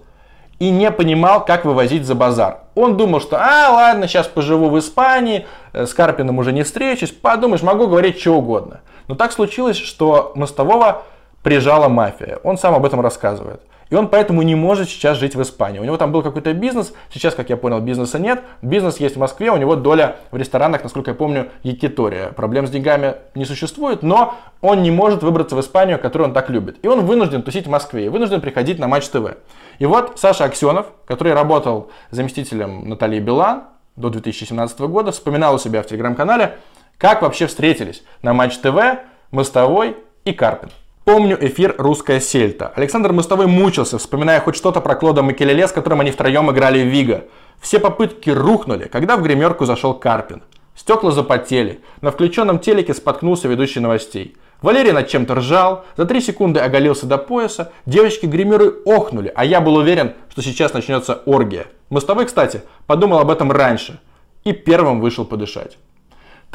и 0.58 0.68
не 0.68 0.90
понимал, 0.90 1.46
как 1.46 1.64
вывозить 1.64 2.04
за 2.04 2.14
базар. 2.14 2.58
Он 2.74 2.98
думал, 2.98 3.20
что, 3.20 3.38
а, 3.38 3.70
ладно, 3.70 4.06
сейчас 4.06 4.26
поживу 4.26 4.68
в 4.68 4.78
Испании, 4.78 5.46
э, 5.72 5.86
с 5.86 5.94
Карпином 5.94 6.38
уже 6.38 6.52
не 6.52 6.62
встречусь, 6.62 7.10
подумаешь, 7.10 7.62
могу 7.62 7.86
говорить 7.86 8.18
что 8.20 8.36
угодно. 8.36 8.80
Но 9.08 9.14
так 9.14 9.32
случилось, 9.32 9.76
что 9.76 10.32
Мостового 10.34 11.04
прижала 11.46 11.88
мафия. 11.88 12.40
Он 12.42 12.58
сам 12.58 12.74
об 12.74 12.84
этом 12.84 13.00
рассказывает. 13.00 13.60
И 13.88 13.94
он 13.94 14.08
поэтому 14.08 14.42
не 14.42 14.56
может 14.56 14.88
сейчас 14.88 15.16
жить 15.16 15.36
в 15.36 15.42
Испании. 15.42 15.78
У 15.78 15.84
него 15.84 15.96
там 15.96 16.10
был 16.10 16.24
какой-то 16.24 16.52
бизнес, 16.52 16.92
сейчас, 17.08 17.36
как 17.36 17.50
я 17.50 17.56
понял, 17.56 17.78
бизнеса 17.78 18.18
нет. 18.18 18.42
Бизнес 18.62 18.96
есть 18.96 19.14
в 19.14 19.20
Москве, 19.20 19.52
у 19.52 19.56
него 19.56 19.76
доля 19.76 20.16
в 20.32 20.36
ресторанах, 20.36 20.82
насколько 20.82 21.12
я 21.12 21.14
помню, 21.14 21.50
Якитория. 21.62 22.32
Проблем 22.32 22.66
с 22.66 22.70
деньгами 22.70 23.14
не 23.36 23.44
существует, 23.44 24.02
но 24.02 24.34
он 24.60 24.82
не 24.82 24.90
может 24.90 25.22
выбраться 25.22 25.54
в 25.54 25.60
Испанию, 25.60 26.00
которую 26.00 26.30
он 26.30 26.34
так 26.34 26.50
любит. 26.50 26.78
И 26.82 26.88
он 26.88 27.06
вынужден 27.06 27.44
тусить 27.44 27.68
в 27.68 27.70
Москве, 27.70 28.06
и 28.06 28.08
вынужден 28.08 28.40
приходить 28.40 28.80
на 28.80 28.88
Матч 28.88 29.06
ТВ. 29.06 29.36
И 29.78 29.86
вот 29.86 30.18
Саша 30.18 30.46
Аксенов, 30.46 30.86
который 31.06 31.32
работал 31.32 31.92
заместителем 32.10 32.88
Натальи 32.88 33.20
Билан 33.20 33.66
до 33.94 34.10
2017 34.10 34.80
года, 34.80 35.12
вспоминал 35.12 35.54
у 35.54 35.58
себя 35.58 35.84
в 35.84 35.86
телеграм-канале, 35.86 36.58
как 36.98 37.22
вообще 37.22 37.46
встретились 37.46 38.02
на 38.22 38.32
Матч 38.32 38.56
ТВ 38.56 38.98
Мостовой 39.30 39.96
и 40.24 40.32
Карпин. 40.32 40.70
Помню 41.06 41.38
эфир 41.40 41.76
«Русская 41.78 42.18
сельта». 42.18 42.72
Александр 42.74 43.12
Мостовой 43.12 43.46
мучился, 43.46 43.96
вспоминая 43.96 44.40
хоть 44.40 44.56
что-то 44.56 44.80
про 44.80 44.96
Клода 44.96 45.22
Макелеле, 45.22 45.68
с 45.68 45.70
которым 45.70 46.00
они 46.00 46.10
втроем 46.10 46.50
играли 46.50 46.82
в 46.82 46.88
Вига. 46.88 47.26
Все 47.60 47.78
попытки 47.78 48.30
рухнули, 48.30 48.88
когда 48.88 49.16
в 49.16 49.22
гримерку 49.22 49.66
зашел 49.66 49.94
Карпин. 49.94 50.42
Стекла 50.74 51.12
запотели. 51.12 51.80
На 52.00 52.10
включенном 52.10 52.58
телеке 52.58 52.92
споткнулся 52.92 53.46
ведущий 53.46 53.78
новостей. 53.78 54.36
Валерий 54.62 54.90
над 54.90 55.06
чем-то 55.06 55.36
ржал, 55.36 55.84
за 55.96 56.06
три 56.06 56.20
секунды 56.20 56.58
оголился 56.58 57.06
до 57.06 57.18
пояса, 57.18 57.70
девочки-гримеры 57.86 58.74
охнули, 58.84 59.30
а 59.32 59.44
я 59.44 59.60
был 59.60 59.76
уверен, 59.76 60.14
что 60.28 60.42
сейчас 60.42 60.72
начнется 60.72 61.22
оргия. 61.24 61.66
Мостовой, 61.88 62.26
кстати, 62.26 62.62
подумал 62.88 63.20
об 63.20 63.30
этом 63.30 63.52
раньше 63.52 64.00
и 64.42 64.52
первым 64.52 65.00
вышел 65.00 65.24
подышать. 65.24 65.78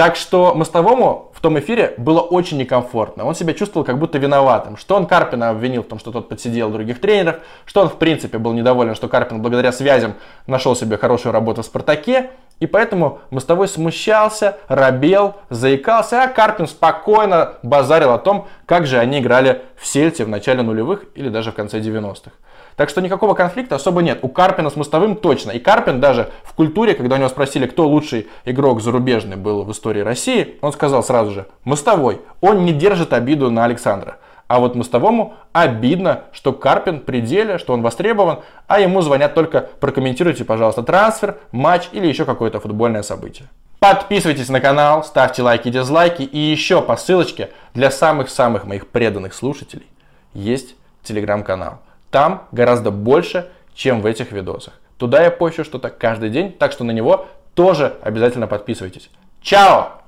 Так 0.02 0.16
что 0.16 0.56
Мостовому 0.56 1.32
в 1.32 1.42
том 1.42 1.60
эфире 1.60 1.94
было 2.00 2.22
очень 2.22 2.58
некомфортно. 2.58 3.24
Он 3.24 3.36
себя 3.36 3.54
чувствовал 3.54 3.86
как 3.86 4.00
будто 4.00 4.18
виноватым. 4.18 4.76
Что 4.76 4.96
он 4.96 5.06
Карпина 5.06 5.50
обвинил 5.50 5.84
в 5.84 5.86
том, 5.86 6.00
что 6.00 6.12
тот 6.12 6.28
подсидел 6.28 6.72
других 6.72 7.00
тренеров, 7.00 7.36
что 7.66 7.82
он 7.82 7.90
в 7.90 7.98
принципе 7.98 8.40
был 8.40 8.54
недоволен, 8.54 8.96
что 8.96 9.08
Карпин 9.08 9.44
благодаря 9.44 9.72
связям 9.72 10.16
нашел 10.48 10.76
себе 10.76 10.98
хорошую 10.98 11.34
работу 11.34 11.62
в 11.62 11.66
«Спартаке», 11.66 12.32
и 12.60 12.66
поэтому 12.66 13.20
Мостовой 13.30 13.68
смущался, 13.68 14.58
робел, 14.68 15.36
заикался, 15.52 16.24
а 16.24 16.28
Карпин 16.28 16.68
спокойно 16.68 17.58
базарил 17.62 18.12
о 18.12 18.18
том, 18.18 18.48
как 18.66 18.88
же 18.88 18.98
они 18.98 19.20
играли 19.20 19.62
в 19.76 19.86
Сельте 19.86 20.26
в 20.26 20.30
начале 20.30 20.64
нулевых 20.64 21.06
или 21.14 21.30
даже 21.30 21.52
в 21.52 21.56
конце 21.56 21.80
90-х. 21.80 22.32
Так 22.76 22.90
что 22.90 23.02
никакого 23.02 23.34
конфликта 23.34 23.76
особо 23.76 24.02
нет. 24.02 24.20
У 24.22 24.28
Карпина 24.28 24.70
с 24.70 24.76
Мостовым 24.76 25.16
точно. 25.16 25.52
И 25.52 25.60
Карпин 25.60 26.00
даже 26.00 26.30
в 26.44 26.54
культуре, 26.54 26.94
когда 26.94 27.16
у 27.16 27.20
него 27.20 27.30
спросили, 27.30 27.68
кто 27.68 27.88
лучший 27.88 28.28
игрок 28.46 28.82
зарубежный 28.82 29.36
был 29.36 29.64
в 29.64 29.72
истории 29.72 30.02
России, 30.02 30.56
он 30.62 30.72
сказал 30.74 31.04
сразу 31.04 31.32
же, 31.32 31.48
Мостовой. 31.64 32.22
Он 32.42 32.66
не 32.66 32.74
держит 32.74 33.14
обиду 33.14 33.52
на 33.52 33.66
Александра. 33.66 34.18
А 34.48 34.60
вот 34.60 34.76
Мостовому 34.76 35.36
обидно, 35.54 36.24
что 36.34 36.52
Карпин 36.52 37.00
при 37.00 37.22
деле, 37.22 37.58
что 37.58 37.74
он 37.74 37.82
востребован, 37.82 38.40
а 38.68 38.82
ему 38.82 39.02
звонят 39.02 39.34
только 39.34 39.70
прокомментируйте, 39.80 40.44
пожалуйста, 40.44 40.84
трансфер, 40.84 41.38
матч 41.54 41.88
или 41.94 42.08
еще 42.08 42.26
какое-то 42.26 42.60
футбольное 42.60 43.02
событие. 43.02 43.48
Подписывайтесь 43.80 44.50
на 44.50 44.60
канал, 44.60 45.04
ставьте 45.04 45.42
лайки, 45.42 45.70
дизлайки 45.70 46.24
и 46.24 46.38
еще 46.38 46.82
по 46.82 46.98
ссылочке 46.98 47.50
для 47.74 47.90
самых-самых 47.90 48.66
моих 48.66 48.88
преданных 48.88 49.34
слушателей 49.34 49.88
есть 50.34 50.76
телеграм-канал. 51.02 51.80
Там 52.12 52.48
гораздо 52.52 52.92
больше, 52.92 53.50
чем 53.74 54.02
в 54.02 54.06
этих 54.06 54.32
видосах. 54.32 54.74
Туда 54.98 55.24
я 55.24 55.32
пощу 55.32 55.64
что-то 55.64 55.90
каждый 55.90 56.30
день, 56.30 56.52
так 56.52 56.72
что 56.74 56.84
на 56.84 56.92
него 56.92 57.26
тоже 57.56 57.98
обязательно 58.04 58.48
подписывайтесь. 58.48 59.10
Чао! 59.42 60.01